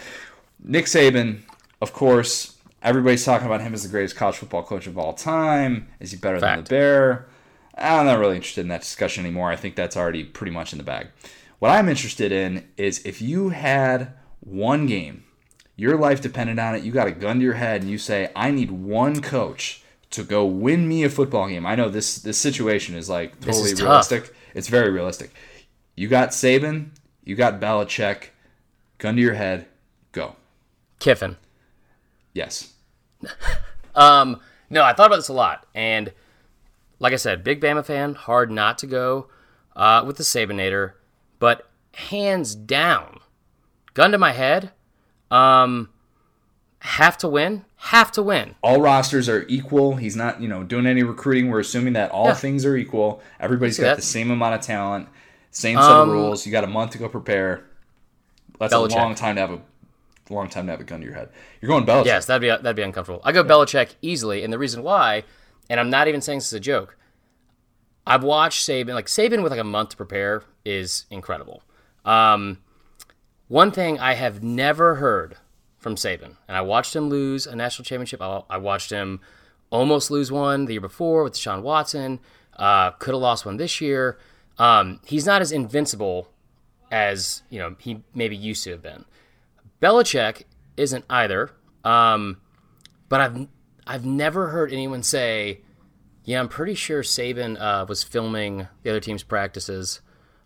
[0.64, 1.40] Nick Saban,
[1.82, 5.88] of course, everybody's talking about him as the greatest college football coach of all time.
[6.00, 7.28] Is he better than the Bear?
[7.78, 9.50] I'm not really interested in that discussion anymore.
[9.50, 11.08] I think that's already pretty much in the bag.
[11.60, 15.24] What I'm interested in is if you had one game,
[15.76, 18.30] your life depended on it, you got a gun to your head, and you say,
[18.36, 21.66] I need one coach to go win me a football game.
[21.66, 23.88] I know this this situation is like totally is tough.
[23.88, 24.36] realistic.
[24.54, 25.32] It's very realistic.
[25.96, 26.90] You got Saban,
[27.24, 28.30] you got Belichick,
[28.98, 29.68] gun to your head,
[30.12, 30.36] go.
[31.00, 31.38] Kiffin.
[32.34, 32.74] Yes.
[33.94, 34.40] Um,
[34.70, 36.14] no, I thought about this a lot, and
[37.00, 38.14] like I said, big Bama fan.
[38.14, 39.28] Hard not to go
[39.76, 40.94] uh, with the Sabinator,
[41.40, 43.20] but hands down,
[43.94, 44.72] gun to my head.
[45.30, 45.90] Um,
[46.80, 47.66] have to win.
[47.78, 48.56] Have to win.
[48.62, 49.96] All rosters are equal.
[49.96, 51.50] He's not, you know, doing any recruiting.
[51.50, 52.34] We're assuming that all Yeah.
[52.34, 53.22] things are equal.
[53.40, 53.96] Everybody's got that?
[53.98, 55.08] the same amount of talent,
[55.52, 56.46] same set Um, of rules.
[56.46, 57.64] You got a month to go prepare.
[58.60, 58.92] That's Belichick.
[58.94, 59.60] a long time to have a
[60.30, 61.30] long time to have a gun to your head.
[61.62, 62.06] You're going Belichick.
[62.06, 63.22] Yes, that'd be that'd be uncomfortable.
[63.24, 65.24] I go Belichick easily, and the reason why,
[65.70, 66.96] and I'm not even saying this is a joke.
[68.06, 71.64] I've watched Saban like Saban with like a month to prepare is incredible.
[72.06, 72.60] Um,
[73.52, 75.36] one thing I have never heard
[75.78, 78.22] from Saban, and I watched him lose a national championship.
[78.22, 79.20] I, watched him
[79.70, 82.22] almost lose one the year before with Deshaun Watson.
[82.56, 84.18] Uh, Could have lost one this year.
[84.58, 86.30] Um, he's not as invincible
[86.92, 89.04] as you know he maybe used to have been.
[89.82, 90.44] Belichick
[90.78, 91.52] isn't either.
[91.84, 92.38] Um,
[93.10, 93.48] but I've
[93.86, 95.60] I've never heard anyone say,
[96.24, 100.00] "Yeah, I'm pretty sure Saban uh, was filming the other team's practices,"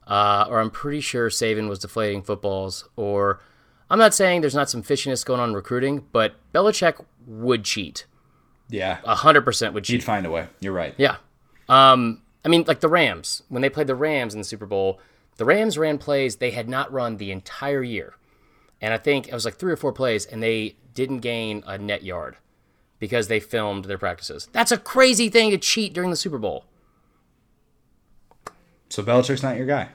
[0.08, 3.42] uh, or "I'm pretty sure Saban was deflating footballs," or
[3.90, 8.06] I'm not saying there's not some fishiness going on in recruiting, but Belichick would cheat.
[8.70, 9.00] Yeah.
[9.06, 10.02] hundred percent would cheat.
[10.02, 10.48] He'd find a way.
[10.60, 10.94] You're right.
[10.98, 11.18] Yeah.
[11.70, 15.00] Um, I mean, like the Rams, when they played the Rams in the Super Bowl,
[15.38, 18.16] the Rams ran plays they had not run the entire year.
[18.82, 21.78] And I think it was like three or four plays, and they didn't gain a
[21.78, 22.38] net yard
[23.00, 24.48] because they filmed their practices.
[24.52, 26.66] That's a crazy thing to cheat during the Super Bowl.
[28.96, 29.90] So Belichick's not your guy.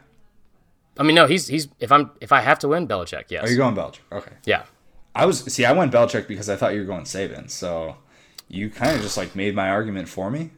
[0.98, 3.50] I mean, no, he's he's if I'm if I have to win, Belichick, yes, Are
[3.50, 4.00] you going Belichick?
[4.12, 4.32] Okay.
[4.44, 4.64] yeah,
[5.14, 5.64] I was see.
[5.64, 7.48] I went Belichick because I thought you were going Saban.
[7.48, 7.96] So
[8.48, 10.50] you kind of just like made my argument for me.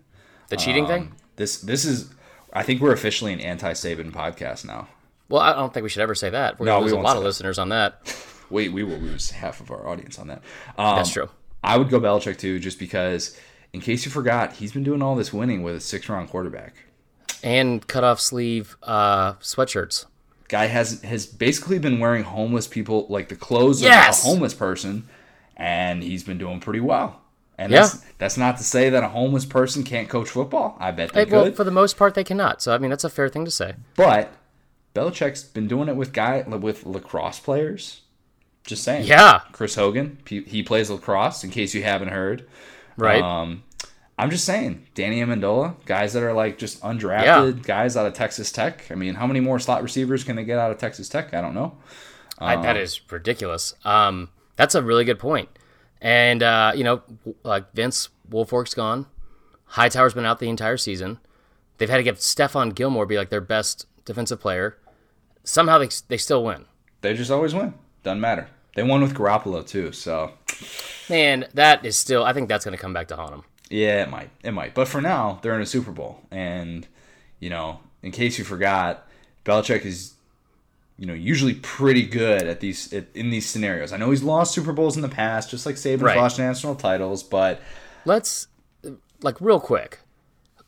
[0.49, 1.03] the cheating thing.
[1.03, 2.13] Um, This this is.
[2.53, 4.89] I think we're officially an anti-Saban podcast now.
[5.29, 6.59] Well, I don't think we should ever say that.
[6.59, 7.29] We're No, gonna we lose a lot of that.
[7.29, 8.13] listeners on that.
[8.51, 10.43] Wait, we will lose half of our audience on that.
[10.77, 11.31] Um, That's true.
[11.63, 13.39] I would go Belichick too, just because.
[13.73, 16.75] In case you forgot, he's been doing all this winning with a six-round quarterback.
[17.43, 20.07] And cut off sleeve uh, sweatshirts.
[20.49, 24.21] Guy has has basically been wearing homeless people like the clothes Yes!
[24.21, 25.09] of a homeless person,
[25.57, 27.21] and he's been doing pretty well.
[27.59, 27.81] And Yeah.
[27.83, 30.77] that's that's not to say that a homeless person can't coach football.
[30.79, 31.57] I bet they Hey, well, could.
[31.57, 32.63] for the most part, they cannot.
[32.63, 33.75] So I mean, that's a fair thing to say.
[33.97, 34.31] But
[34.95, 38.03] Belichick's been doing it with guy with lacrosse players.
[38.65, 39.07] Just saying.
[39.07, 39.41] Yeah.
[39.53, 41.43] Chris Hogan, he he plays lacrosse.
[41.45, 42.47] In case you haven't heard,
[42.97, 43.23] Right.
[43.23, 43.63] Um,
[44.19, 48.53] I'm just saying, Danny Amendola, guys that are like just undrafted, guys out of Texas
[48.53, 48.91] Tech.
[48.91, 51.35] I mean, how many more slot receivers can they get out of Texas Tech?
[51.35, 51.77] I don't know.
[52.39, 53.75] I, that is ridiculous.
[53.85, 55.49] Um, that's a really good point.
[56.01, 57.03] And uh, you know,
[57.43, 59.07] like Vince Wilfork's gone.
[59.65, 61.19] Hightower's been out the entire season.
[61.79, 64.77] They've had to get Stephon Gilmore be like their best defensive player.
[65.45, 66.67] Somehow they they still win.
[67.01, 67.75] They just always win.
[68.03, 68.49] Doesn't matter.
[68.75, 70.33] They won with Garoppolo too, so
[71.09, 72.25] Man, that is still.
[72.25, 73.45] I think that's going to come back to haunt them.
[73.73, 74.31] Yeah, it might.
[74.45, 74.75] It might.
[74.75, 76.87] But for now, they're in a Super Bowl, and
[77.41, 79.09] you know, in case you forgot,
[79.45, 80.13] Belichick is,
[80.99, 83.93] you know, usually pretty good at these at, in these scenarios.
[83.93, 86.17] I know he's lost Super Bowls in the past, just like Saban's Right.
[86.19, 87.61] lost national titles, but
[88.05, 88.47] Let's
[89.23, 90.01] like real quick.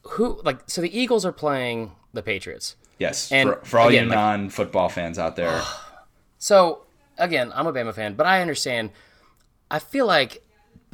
[0.03, 2.77] Who like so the Eagles are playing the Patriots.
[2.99, 5.63] yes, And for, for all again, you like- non-football fans out there,
[6.39, 6.83] So
[7.19, 8.91] again, I'm a Bama fan, but I understand.
[9.71, 10.43] I feel like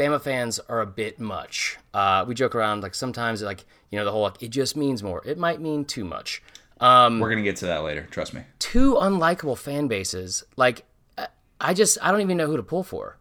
[0.00, 1.76] Bama fans are a bit much.
[1.92, 5.02] Uh, we joke around like sometimes like you know the whole like it just means
[5.02, 5.20] more.
[5.26, 6.42] It might mean too much.
[6.80, 8.06] we're gonna get to that later.
[8.10, 8.42] Trust me.
[8.58, 10.42] Two unlikable fan bases.
[10.56, 10.84] Like
[11.18, 11.28] I-
[11.60, 13.18] I just I don't even know who to pull for.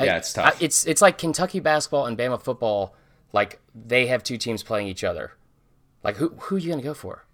[0.00, 0.62] Yeah, it's I, tough.
[0.62, 2.94] it's it's like Kentucky basketball and Bama football.
[3.32, 5.32] Like they have two teams playing each other.
[6.02, 7.26] Like who who are you gonna go for?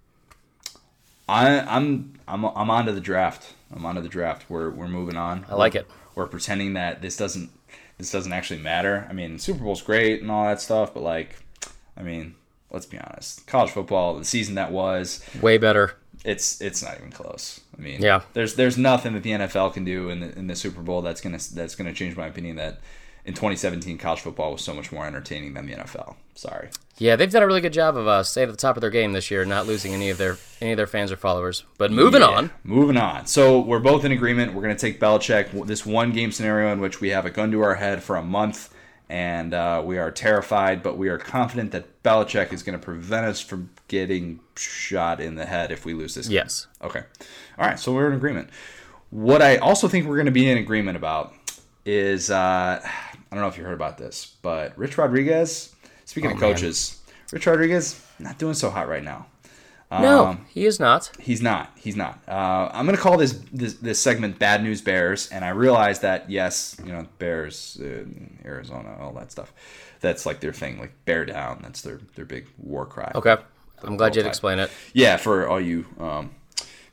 [1.29, 3.55] I, I'm I'm I'm onto the draft.
[3.73, 4.51] I'm onto the draft.
[4.51, 5.47] We're we're moving on.
[5.49, 5.87] I like it.
[6.15, 7.51] We're pretending that this doesn't
[7.99, 9.07] this doesn't actually matter.
[9.09, 11.37] I mean, Super Bowl's great and all that stuff, but like,
[11.97, 12.35] I mean,
[12.71, 13.47] let's be honest.
[13.47, 15.95] College football, the season that was, Way better.
[16.25, 17.61] it's it's not even close.
[17.77, 18.23] I mean, Yeah.
[18.33, 21.21] there's there's nothing that the NFL can do in the in the Super Bowl that's
[21.21, 22.81] gonna that's gonna change my opinion that
[23.25, 26.17] in 2017 college football was so much more entertaining than the NFL.
[26.35, 26.69] Sorry.
[26.97, 28.91] Yeah, they've done a really good job of uh, staying at the top of their
[28.91, 31.65] game this year, not losing any of their any of their fans or followers.
[31.77, 32.51] But moving Yeah, on.
[32.63, 33.27] Moving on.
[33.27, 34.55] So we're both in agreement.
[34.55, 37.51] We're going to take Belichick, this one game scenario in which we have a gun
[37.51, 38.73] to our head for a month,
[39.09, 43.27] and uh, we are terrified, but we are confident that Belichick is going to prevent
[43.27, 46.37] us from getting shot in the head if we lose this game.
[46.37, 46.69] Yes.
[46.81, 47.03] Okay.
[47.59, 47.79] All right.
[47.79, 48.51] So we're in agreement.
[49.11, 51.35] What I also think we're going to be in agreement about
[51.85, 52.91] is uh, I
[53.33, 55.74] don't know if you heard about this, but Rich Rodriguez,
[56.15, 56.55] speaking of Oh, man.
[56.55, 57.01] coaches,
[57.33, 59.27] Rich Rodriguez not doing so hot right now.
[59.91, 61.11] No, Um, he is not.
[61.21, 61.71] He's not.
[61.77, 62.19] He's not.
[62.27, 66.01] Uh, I'm going to call this, this this segment "Bad News Bears," and I realize
[66.01, 68.05] that yes, you know, Bears, uh,
[68.45, 69.53] Arizona, all that stuff.
[70.01, 71.61] That's like their thing, like bear down.
[71.63, 73.13] That's their their big war cry.
[73.15, 73.37] Okay.
[73.85, 74.29] I'm glad you'd Okay.
[74.31, 74.71] explain it.
[74.95, 76.31] Yeah, for all you um,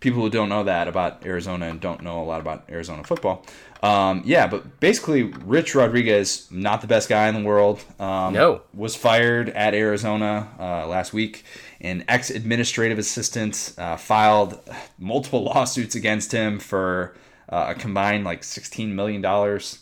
[0.01, 3.45] people who don't know that about Arizona and don't know a lot about Arizona football.
[3.81, 7.83] Um, yeah, but basically, Rich Rodriguez, not the best guy in the world.
[7.99, 8.61] Um, No.
[8.73, 11.45] Was fired at Arizona uh, last week.
[11.79, 14.59] An ex administrative assistant uh, filed
[14.99, 17.15] multiple lawsuits against him for
[17.49, 19.21] uh, a combined like $16 million.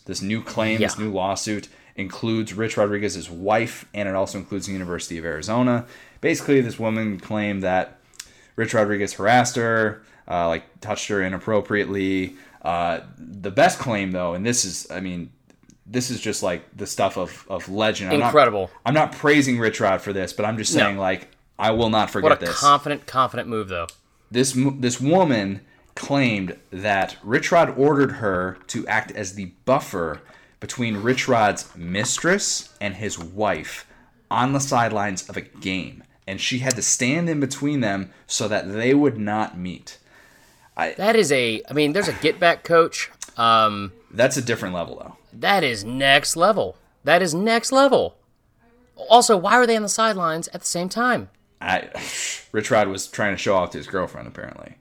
[0.05, 4.74] This new claim, this new lawsuit includes Rich Rodriguez's wife, and it also includes the
[4.74, 5.86] University of Arizona.
[6.22, 7.99] Basically, this woman claimed that
[8.55, 12.36] Rich Rodriguez harassed her, uh, like touched her inappropriately.
[12.62, 15.32] Uh, the best claim, though, and this is, I mean,
[15.86, 18.12] this is just like the stuff of, of legend.
[18.14, 18.62] I'm Incredible.
[18.64, 20.82] Not, I'm not praising Rich Rod for this, but I'm just No.
[20.84, 22.60] saying, like, I will not forget What a this.
[22.60, 23.88] confident, confident move, though.
[24.32, 25.62] this this woman
[25.96, 30.22] claimed that Rich Rod ordered her to act as the buffer
[30.60, 33.86] between Rich Rod's mistress and his wife
[34.32, 38.48] on the sidelines of a game, and she had to stand in between them so
[38.48, 39.98] that they would not meet.
[40.88, 41.62] That is a.
[41.70, 43.10] I mean, there's a get back coach.
[43.38, 45.16] Um, That's a different level, though.
[45.34, 46.76] that is next level.
[47.04, 48.18] That is next level.
[49.10, 51.30] Also, why were they on the sidelines at the same time?
[51.62, 51.90] I,
[52.52, 54.76] Rich Rod was trying to show off to his girlfriend, apparently.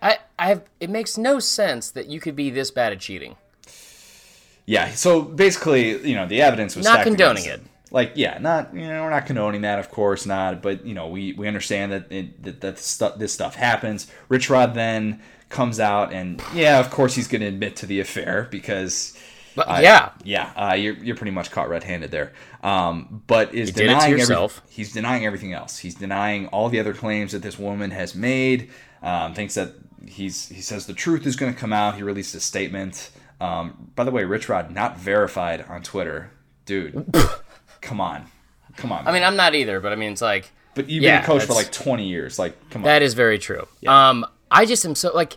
[0.00, 0.64] I, I have.
[0.80, 3.36] It makes no sense that you could be this bad at cheating.
[4.66, 7.60] Yeah, so basically, you know, the evidence was Not condoning it.
[7.90, 10.62] Like, yeah, not you know, we're not condoning that, of course not.
[10.62, 14.06] But you know, we we understand that it, that, that stuff this stuff happens.
[14.28, 18.00] Rich Rod then comes out and yeah, of course he's going to admit to the
[18.00, 19.18] affair because.
[19.56, 22.32] Uh, yeah, yeah, uh, you're you're pretty much caught red-handed there.
[22.64, 25.78] Um, but is You did it to denying every- he's denying everything else.
[25.78, 28.70] He's denying all the other claims that this woman has made.
[29.00, 29.74] Um, thinks that
[30.08, 31.94] he's he says the truth is going to come out.
[31.94, 33.10] He released a statement.
[33.40, 36.32] Um, by the way, Rich Rod not verified on Twitter,
[36.66, 37.06] dude.
[37.80, 38.26] come on,
[38.76, 39.06] come on.
[39.06, 41.26] I mean, I'm not either, but I mean, it's like but you've yeah, been a
[41.26, 42.38] coach for like 20 years.
[42.38, 42.86] Like, come on.
[42.86, 43.66] that is very true.
[43.86, 45.36] Um, I just am so like,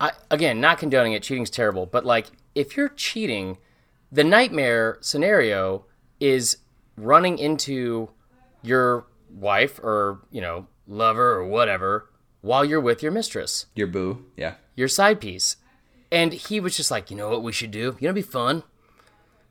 [0.00, 1.22] I again, not condoning it.
[1.22, 3.58] Cheating's terrible, but like, if you're cheating,
[4.12, 5.86] the nightmare scenario
[6.20, 6.58] is
[6.96, 8.10] running into
[8.62, 12.10] your wife or you know lover or whatever
[12.40, 14.54] while you're with your mistress, Your boo, yeah.
[14.74, 15.56] your side piece.
[16.12, 17.96] And he was just like, you know what we should do?
[17.98, 18.62] You know, be fun.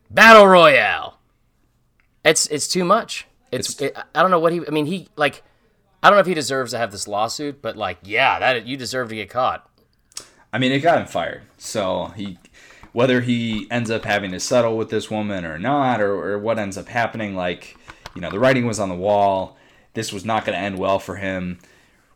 [0.09, 1.19] Battle royale.
[2.23, 3.27] It's it's too much.
[3.51, 4.61] It's, it, I don't know what he.
[4.67, 5.43] I mean, he like.
[6.05, 8.77] I don't know if he deserves to have this lawsuit, but like, yeah, that you
[8.77, 9.67] deserve to get caught.
[10.53, 11.41] I mean, it got him fired.
[11.57, 12.37] So he,
[12.93, 16.59] whether he ends up having to settle with this woman or not, or, or what
[16.59, 17.75] ends up happening, like,
[18.13, 19.57] you know, the writing was on the wall.
[19.95, 21.57] This was not going to end well for him.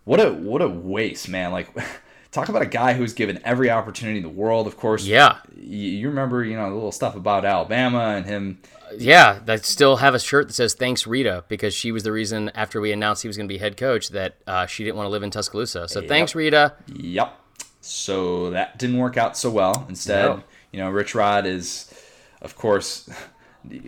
[0.03, 1.51] What a what a waste, man!
[1.51, 1.75] Like,
[2.31, 4.67] talk about a guy who's given every opportunity in the world.
[4.67, 5.37] Of course, Yeah.
[5.55, 8.59] You, you remember, you know, the little stuff about Alabama and him.
[8.97, 12.49] Yeah, I still have a shirt that says "Thanks Rita" because she was the reason
[12.55, 15.05] after we announced he was going to be head coach that uh, she didn't want
[15.05, 15.87] to live in Tuscaloosa.
[15.87, 16.73] So thanks, Rita.
[16.87, 17.31] Yep.
[17.81, 19.85] So that didn't work out so well.
[19.89, 20.43] Instead, No.
[20.71, 21.93] you know, Rich Rod is,
[22.41, 23.07] of course.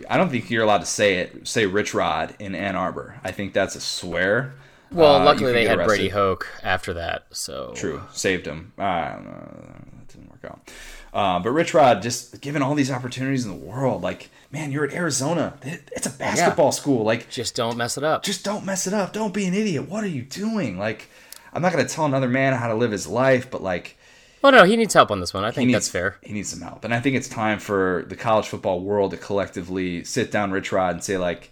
[0.08, 1.48] I don't think you're allowed to say it.
[1.48, 3.18] Say Rich Rod in Ann Arbor.
[3.24, 4.54] I think that's a swear.
[4.92, 5.88] Well, Uh, luckily they had arrested.
[5.96, 7.24] Brady Hoke after that.
[7.32, 8.72] So True, saved him.
[8.78, 10.70] Uh, that didn't work out.
[11.14, 14.84] Uh, but Rich Rod just given all these opportunities in the world, like man, you're
[14.84, 15.54] at Arizona.
[15.62, 17.04] It's a basketball school.
[17.04, 18.22] Like, just don't mess it up.
[18.22, 19.12] just don't mess it up.
[19.12, 19.88] Don't be an idiot.
[19.88, 20.78] What are you doing?
[20.78, 21.08] Like,
[21.54, 23.96] I'm not gonna tell another man how to live his life, but like,
[24.42, 25.44] Well, no, he needs help on this one.
[25.44, 26.16] I think needs, that's fair.
[26.22, 29.16] He needs some help, and I think it's time for the college football world to
[29.16, 31.50] collectively sit down, Rich Rod, and say like.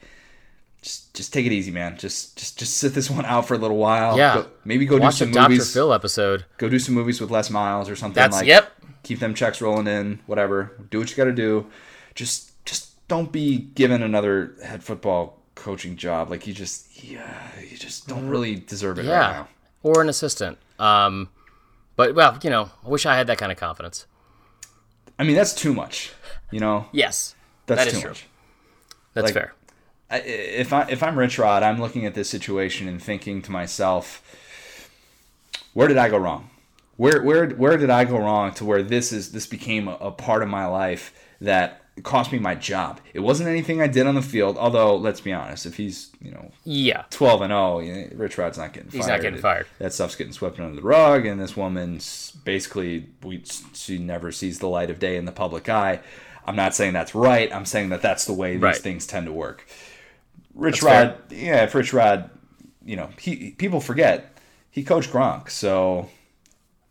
[0.82, 1.98] Just, just take it easy, man.
[1.98, 4.16] Just, just, just sit this one out for a little while.
[4.16, 4.34] Yeah.
[4.36, 5.50] Go- maybe go Watch do some Dr.
[5.50, 5.72] movies.
[5.74, 6.44] Phil episode.
[6.58, 8.72] go do some movies with Les Miles or something That's like yep.
[9.02, 11.66] keep them checks rolling in whatever do what you got to do
[12.14, 17.76] just just don't be given another head football coaching job like you just yeah you
[17.76, 19.48] just don't really deserve it right Yeah, now
[19.82, 20.58] or an assistant.
[20.78, 21.28] Um,
[21.96, 24.06] but well, you know, I wish I had that kind of confidence.
[25.18, 26.12] i mean that's too much
[26.50, 27.34] you know Yes,
[27.66, 28.10] that's that is too true.
[28.10, 28.26] much
[29.14, 29.54] That's Like- fair.
[30.10, 34.22] If I if I'm Rich Rod, I'm looking at this situation and thinking to myself,
[35.74, 36.50] where did I go wrong?
[36.96, 40.10] Where where where did I go wrong to where this is this became a, a
[40.10, 43.00] part of my life that cost me my job?
[43.14, 44.58] It wasn't anything I did on the field.
[44.58, 48.72] Although let's be honest, if he's you know Yeah, 12 and 0, Rich Rod's not
[48.72, 48.98] getting fired.
[48.98, 49.66] He's not getting fired.
[49.78, 54.58] That stuff's getting swept under the rug, and this woman's basically we she never sees
[54.58, 56.00] the light of day in the public eye.
[56.44, 57.54] I'm not saying that's right.
[57.54, 58.76] I'm saying that that's the way these Right.
[58.76, 59.66] things tend to work.
[60.54, 62.30] Rich That's Rod, yeah, if Rich Rod,
[62.84, 64.36] you know, he people forget
[64.70, 66.08] he coached Gronk, so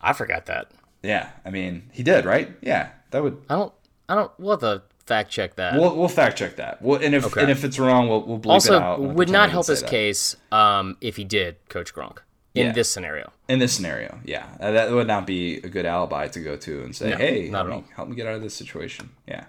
[0.01, 0.71] I forgot that.
[1.03, 2.51] yeah, I mean he did, right?
[2.61, 3.73] Yeah, that would I don't.
[4.07, 4.31] I don't.
[4.39, 5.73] We'll have to fact check that.
[5.79, 6.81] we'll, we'll fact check that.
[6.81, 7.41] We'll, and if Okay.
[7.41, 8.99] and if it's wrong, we'll we'll bleep also, it out.
[9.01, 9.89] we'll would not help his that.
[9.89, 12.19] case um, if he did coach Gronk
[12.55, 12.71] in Yeah.
[12.71, 13.31] this scenario.
[13.47, 16.83] in this scenario, yeah, Uh, that would not be a good alibi to go to
[16.83, 19.45] and say, No, "Hey, help me, help me get out of this situation." Yeah.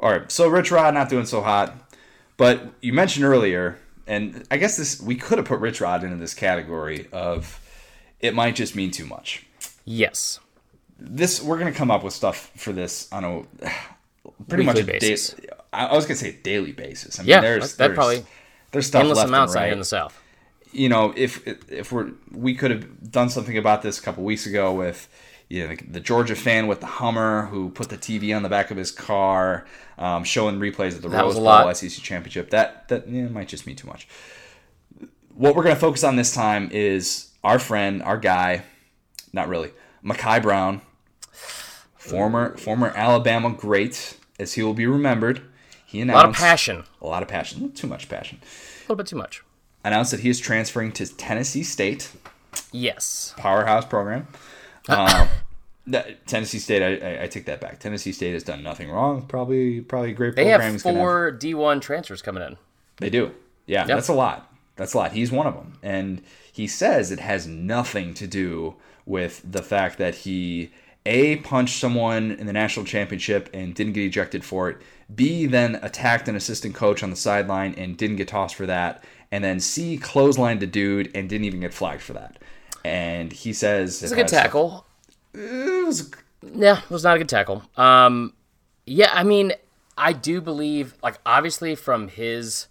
[0.00, 0.30] All right.
[0.32, 1.81] So Rich Rod not doing so hot,
[2.42, 6.16] but you mentioned earlier, and I guess this we could have put Rich Rod into
[6.16, 7.58] this category of
[8.20, 9.46] it might just mean too much.
[9.84, 10.38] Yes.
[10.98, 13.42] This we're gonna come up with stuff for this on a
[14.48, 15.10] pretty much a Weekly day.
[15.10, 15.34] basis.
[15.72, 17.18] I was gonna say daily basis.
[17.18, 18.24] I mean, Yeah, there's, that there's, probably-
[18.70, 20.18] there's stuff Endless left amounts and out in the South.
[20.72, 24.46] you know, if if we're we could have done something about this a couple weeks
[24.46, 25.08] ago with
[25.52, 28.48] you know, the, the Georgia fan with the Hummer who put the TV on the
[28.48, 29.66] back of his car,
[29.98, 31.74] um, showing replays of the That Rose Bowl.
[31.74, 32.50] SEC championship.
[32.50, 34.08] That that yeah, might just mean too much.
[35.34, 38.62] What we're going to focus on this time is our friend, our guy,
[39.32, 39.70] not really,
[40.04, 40.80] Mekhi Brown,
[41.96, 45.42] former former Alabama great, as he will be remembered.
[45.84, 46.84] He announced A lot of passion.
[47.02, 48.38] a lot of passion, too much passion.
[48.42, 49.42] A little bit too much.
[49.84, 52.10] Announced that he is transferring to Tennessee State
[52.72, 53.34] Yes.
[53.36, 54.28] powerhouse program.
[54.88, 55.28] Um,
[55.86, 57.78] that- Tennessee State, I, I, I take that back.
[57.80, 59.22] Tennessee State has done nothing wrong.
[59.26, 60.60] Probably, probably a great They program.
[60.60, 62.56] have He's gonna have- four D1 transfers coming in.
[62.98, 63.32] they do.
[63.66, 64.52] Yeah, that's a lot.
[64.76, 65.12] That's a lot.
[65.12, 66.22] He's one of them, and
[66.52, 68.74] he says it has nothing to do
[69.06, 70.72] with the fact that he
[71.04, 74.78] a punched someone in the national championship and didn't get ejected for it.
[75.14, 79.02] B then attacked an assistant coach on the sideline and didn't get tossed for that.
[79.32, 82.38] And then C clotheslined a dude and didn't even get flagged for that.
[82.84, 84.86] And he says It's a good tackle.
[85.34, 86.10] It was
[86.42, 87.62] Yeah, it was not a good tackle.
[87.76, 88.34] Um,
[88.86, 89.52] yeah, I mean,
[89.96, 92.66] I do believe, like, obviously from his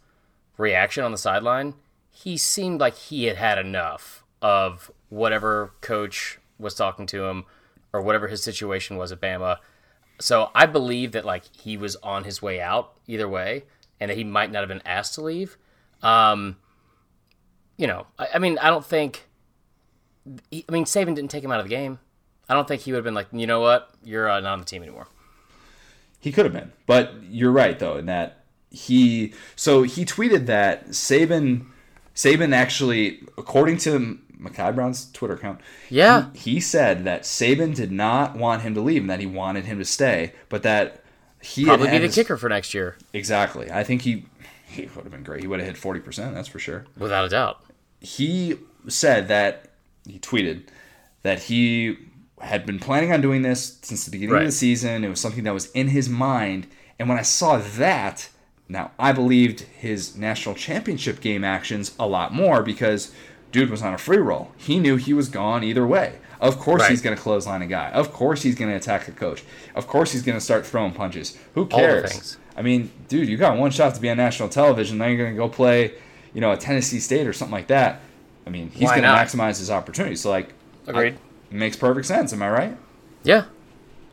[0.58, 1.74] reaction on the sideline,
[2.10, 7.46] he seemed like he had had enough of whatever coach was talking to him
[7.94, 9.58] or whatever his situation was at Bama.
[10.20, 13.64] So I believe that like he was on his way out either way,
[14.00, 15.58] and that he might not have been asked to leave.
[16.02, 16.58] Um,
[17.78, 19.28] you know, I, I mean, I don't think.
[20.28, 22.00] I mean, Saban didn't take him out of the game.
[22.52, 24.60] I don't think he would have been like, you know what, you're uh, not on
[24.60, 25.08] the team anymore.
[26.20, 29.34] He could have been, but you're right though in that he.
[29.56, 31.66] So he tweeted that Saban,
[32.14, 36.26] Saban actually, according to Mekhi Brown's Twitter account, Yeah.
[36.34, 39.64] he, he said that Saban did not want him to leave and that he wanted
[39.66, 41.04] him to stay, but that
[41.42, 43.72] he Probably be the his- kicker for next year, Exactly.
[43.72, 44.26] I think he
[44.68, 45.42] he would have been great.
[45.42, 46.36] He would have hit forty percent.
[46.36, 46.86] That's for sure.
[46.98, 47.64] without a doubt.
[48.02, 49.70] he said that
[50.08, 50.68] he tweeted
[51.24, 51.98] that he
[52.42, 55.04] had been planning on doing this since the beginning of the season.
[55.04, 56.68] It was something that was in his mind.
[57.00, 58.30] And when I saw that,
[58.70, 63.12] now I believed his national championship game actions a lot more because
[63.52, 64.52] dude was on a free roll.
[64.58, 66.20] He knew he was gone either way.
[66.40, 66.90] Of course Right.
[66.90, 67.90] he's going to clothesline a guy.
[67.92, 69.44] Of course he's going to attack a coach.
[69.76, 71.38] Of course he's going to start throwing punches.
[71.54, 72.38] Who cares?
[72.58, 74.98] I mean, dude, you got one shot to be on national television.
[74.98, 75.94] Now you're going to go play,
[76.34, 78.02] you know, a Tennessee State or something like that.
[78.48, 80.16] I mean, he's going to maximize his opportunity.
[80.16, 80.54] So, like,
[80.88, 81.14] Agreed.
[81.14, 81.18] I-
[81.52, 82.34] makes perfect sense.
[82.34, 82.78] Am I right?
[83.24, 83.46] Yeah,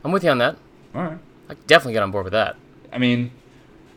[0.03, 0.57] I'm with you on that.
[0.93, 1.17] All right.
[1.49, 2.55] I definitely get on board with that.
[2.91, 3.31] I mean,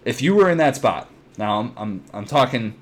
[0.04, 2.74] if you were in that spot, now I'm I'm, I'm talking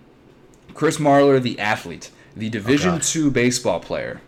[0.74, 3.02] Chris Marler, the athlete, the Division God.
[3.02, 4.20] two baseball player.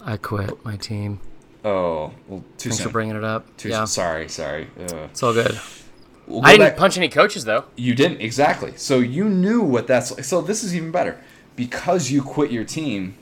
[0.00, 1.20] I quit my team.
[1.64, 2.86] Oh, well, too Thanks soon.
[2.88, 3.56] for bringing it up.
[3.56, 4.68] too yeah, sorry, sorry.
[4.78, 5.58] Uh, it's all good.
[6.26, 7.64] we'll go I didn't back- punch any coaches though.
[7.76, 8.74] You didn't exactly.
[8.76, 10.24] So you knew what that's like.
[10.24, 11.18] So this is even better
[11.56, 13.16] because you quit your team.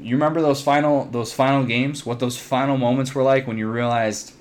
[0.00, 2.04] You remember those final those final games?
[2.04, 4.32] What those final moments were like when you realized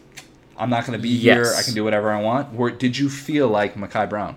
[0.57, 1.53] I'm not going to be here.
[1.57, 2.57] I can do whatever I want.
[2.57, 4.35] Or did you feel like Mekhi Brown?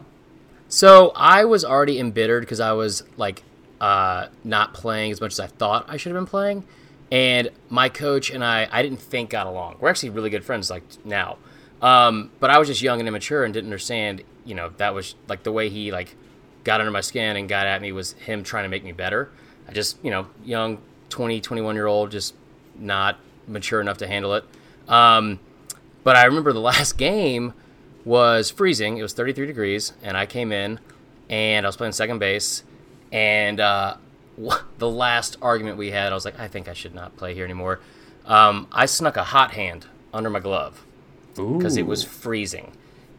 [0.69, 3.43] So I was already embittered because I was like
[3.81, 6.65] uh, not playing as much as I thought I should have been playing,
[7.13, 9.77] and my coach and I I didn't think got along.
[9.81, 11.37] We're actually really good friends like now,
[11.83, 14.23] um, but I was just young and immature and didn't understand.
[14.45, 16.17] You know that was like the way he like
[16.65, 19.31] got under my skin and got at me was him trying to make me better.
[19.69, 20.79] I just you know young
[21.15, 22.35] 20 21 year old just
[22.75, 24.45] not mature enough to handle it.
[24.89, 25.39] Um,
[26.03, 27.55] but I remember the last game
[28.05, 28.99] was freezing.
[28.99, 30.81] It was 33 degrees, and I came in
[31.31, 32.65] and I was playing second base.
[33.13, 33.97] And uh,
[34.79, 37.45] the last argument we had, I was like, I think I should not play here
[37.45, 37.79] anymore.
[38.27, 40.85] Um, I snuck a hot hand under my glove
[41.35, 42.73] because it was freezing.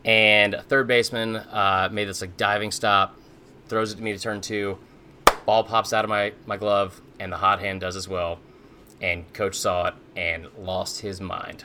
[0.04, 3.18] And a third baseman uh, made this like diving stop,
[3.70, 4.80] throws it to me to turn two.
[5.46, 8.40] Ball pops out of my, my glove, and the hot hand does as well.
[9.02, 11.64] And coach saw it and lost his mind.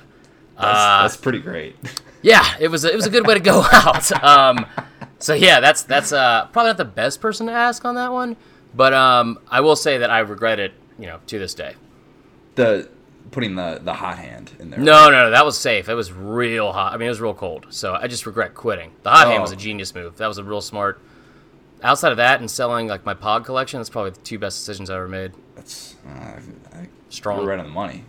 [0.59, 1.77] That's, Uh, that's pretty great.
[2.23, 4.11] yeah, it was a, it was a good way to go out.
[4.25, 4.67] Um,
[5.19, 8.37] so yeah, that's that's uh, probably not the best person to ask on that one,
[8.75, 11.75] but um, I will say that I regret it, you know, to this day.
[12.57, 12.89] the
[13.31, 14.81] putting the the hot hand in there.
[14.81, 15.89] No, no, no, that was safe.
[15.89, 16.93] It was real hot.
[16.93, 17.67] I mean, it was real cold.
[17.71, 18.91] So I just regret quitting.
[19.05, 19.55] The hot hand was Oh.
[19.55, 20.17] a genius move.
[20.17, 21.01] That was a real smart.
[21.83, 24.91] Outside of that and selling like my pod collection, that's probably the two best decisions
[24.91, 25.33] I ever made.
[25.57, 26.41] That's uh,
[26.75, 27.39] I, Strong.
[27.39, 28.05] You're right on the money.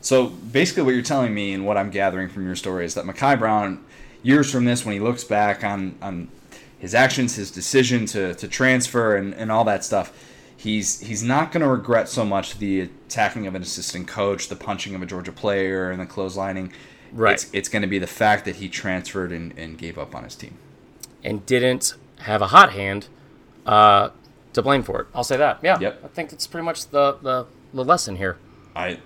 [0.00, 3.04] So basically, what you're telling me and what I'm gathering from your story is that
[3.04, 3.84] Mekhi Brown,
[4.22, 6.28] years from this, when he looks back on on
[6.78, 10.12] his actions, his decision to, to transfer, and, and all that stuff,
[10.56, 14.56] he's he's not going to regret so much the attacking of an assistant coach, the
[14.56, 16.70] punching of a Georgia player, and the clotheslining.
[17.12, 17.34] Right.
[17.34, 20.24] It's, it's going to be the fact that he transferred and, and gave up on
[20.24, 20.56] his team.
[21.24, 23.08] and didn't have a hot hand
[23.66, 24.10] uh,
[24.52, 25.06] to blame for it.
[25.14, 25.60] I'll say that.
[25.62, 25.78] Yeah.
[25.78, 26.02] Yep.
[26.04, 28.38] I think it's pretty much the, the, the lesson here.
[28.74, 28.98] I.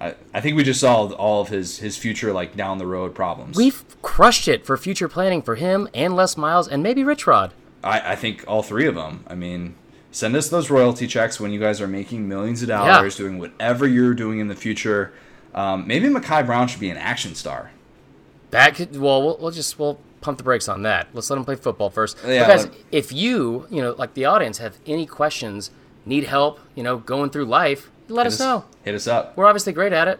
[0.00, 3.14] I, I think we just solved all of his, his future like down the road
[3.14, 3.56] problems.
[3.56, 7.52] We've crushed it for future planning for him and Les Miles and maybe Rich Rod.
[7.84, 9.24] I, I think all three of them.
[9.26, 9.74] I mean,
[10.10, 13.86] send us those royalty checks when you guys are making millions of dollars, doing whatever
[13.86, 15.12] you're doing in the future.
[15.54, 17.70] Um, maybe Mekhi Brown should be an action star.
[18.50, 21.08] That could well, we'll we'll just we'll pump the brakes on that.
[21.12, 22.16] Let's let them play football first.
[22.26, 25.70] Yeah, because if you you know like the audience have any questions,
[26.04, 28.64] need help, you know, going through life, let Hit us know.
[28.82, 29.36] Hit us up.
[29.36, 30.18] We're obviously great at it.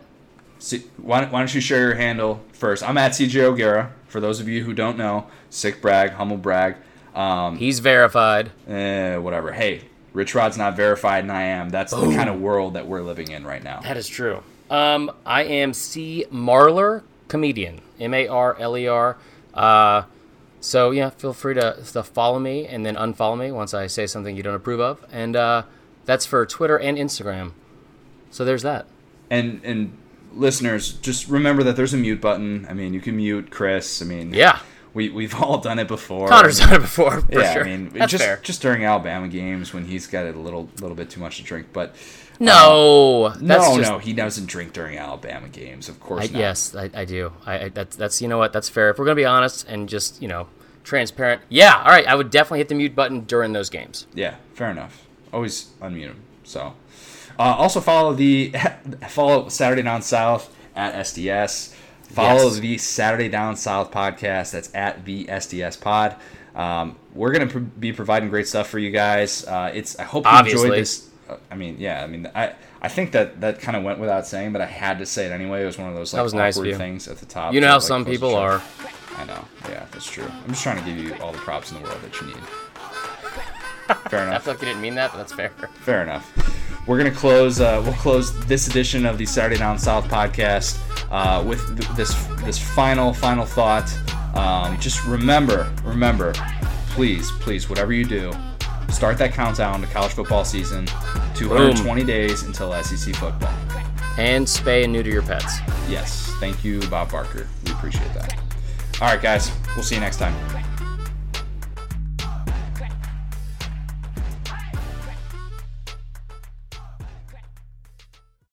[0.59, 2.83] See, why, don't- why don't you share your handle first?
[2.87, 3.93] I'm at CJ O'Gara.
[4.09, 6.77] For those of you who don't know, sick brag, humble brag,
[7.15, 8.51] um, He's verified.
[8.69, 9.53] eh, whatever.
[9.53, 9.83] Hey,
[10.13, 11.71] Rich Rod's not verified, and I am.
[11.71, 13.81] That's the kind of world that we're living in right now.
[13.81, 14.43] That is true.
[14.69, 17.81] Um, I am C Marler, comedian.
[18.01, 19.17] M A R L E R.
[19.55, 20.03] Uh,
[20.61, 24.07] so yeah, feel free to, to follow me and then unfollow me once I say
[24.07, 25.63] something you don't approve of, and uh,
[26.05, 27.53] that's for Twitter and Instagram.
[28.31, 28.87] So there's that.
[29.31, 29.97] And and
[30.33, 32.67] listeners, just remember that there's a mute button.
[32.69, 34.03] I mean, you can mute Chris.
[34.03, 34.61] I mean, Yeah,
[34.93, 36.29] we we've all done it before.
[36.29, 37.65] Connor's done it before for yeah, sure.
[37.65, 38.39] I mean, that's just fair.
[38.43, 41.69] just during Alabama games when he's got a little little bit too much to drink.
[41.73, 41.95] But
[42.41, 45.89] No, that's no, just, no, he doesn't drink during Alabama games.
[45.89, 46.39] Of course I, not.
[46.39, 47.33] yes, I, I do.
[47.45, 48.91] I, I that's that's you know what that's fair.
[48.91, 50.49] If we're gonna be honest and just you know
[50.83, 52.07] transparent, yeah, all right.
[52.07, 54.07] I would definitely hit the mute button during those games.
[54.15, 55.07] Yeah, fair enough.
[55.33, 56.23] Always unmute him.
[56.45, 56.75] So,
[57.39, 58.53] uh, also follow the
[59.09, 61.75] follow Saturday Down South at SDS.
[62.05, 62.59] Follow Yes.
[62.59, 64.53] the Saturday Down South podcast.
[64.53, 66.17] That's at the SDS Pod.
[66.57, 69.45] Um, we're gonna pr- be providing great stuff for you guys.
[69.45, 70.63] Uh, it's I hope you Obviously.
[70.63, 71.10] enjoyed this.
[71.51, 72.03] I mean, yeah.
[72.03, 74.99] I mean, I I think that that kind of went without saying, but I had
[74.99, 75.63] to say it anyway.
[75.63, 76.77] It was one of those like nice awkward you.
[76.77, 77.55] things at the top.
[77.55, 78.63] You know how like, some people are.
[79.17, 79.45] I know.
[79.69, 80.25] Yeah, that's true.
[80.25, 82.37] I'm just trying to give you all the props in the world that you need.
[84.09, 84.35] Fair enough.
[84.35, 85.51] I feel like you didn't mean that, but that's fair.
[85.81, 86.87] Fair enough.
[86.87, 87.61] We're gonna close.
[87.61, 92.15] Uh, we'll close this edition of the Saturday Down South podcast uh, with th- this
[92.45, 93.93] this final final thought.
[94.35, 96.33] Um, just remember, remember,
[96.91, 98.33] please, please, whatever you do,
[98.93, 100.87] Start that countdown to college football season.
[101.35, 102.07] 220 Boom.
[102.07, 103.55] days until SEC football.
[104.19, 105.59] And spay and neuter your pets.
[105.89, 106.33] Yes.
[106.41, 107.49] Thank you, Bob Barker.
[107.65, 108.37] We appreciate that.
[109.01, 109.51] All right, guys.
[109.75, 110.35] We'll see you next time.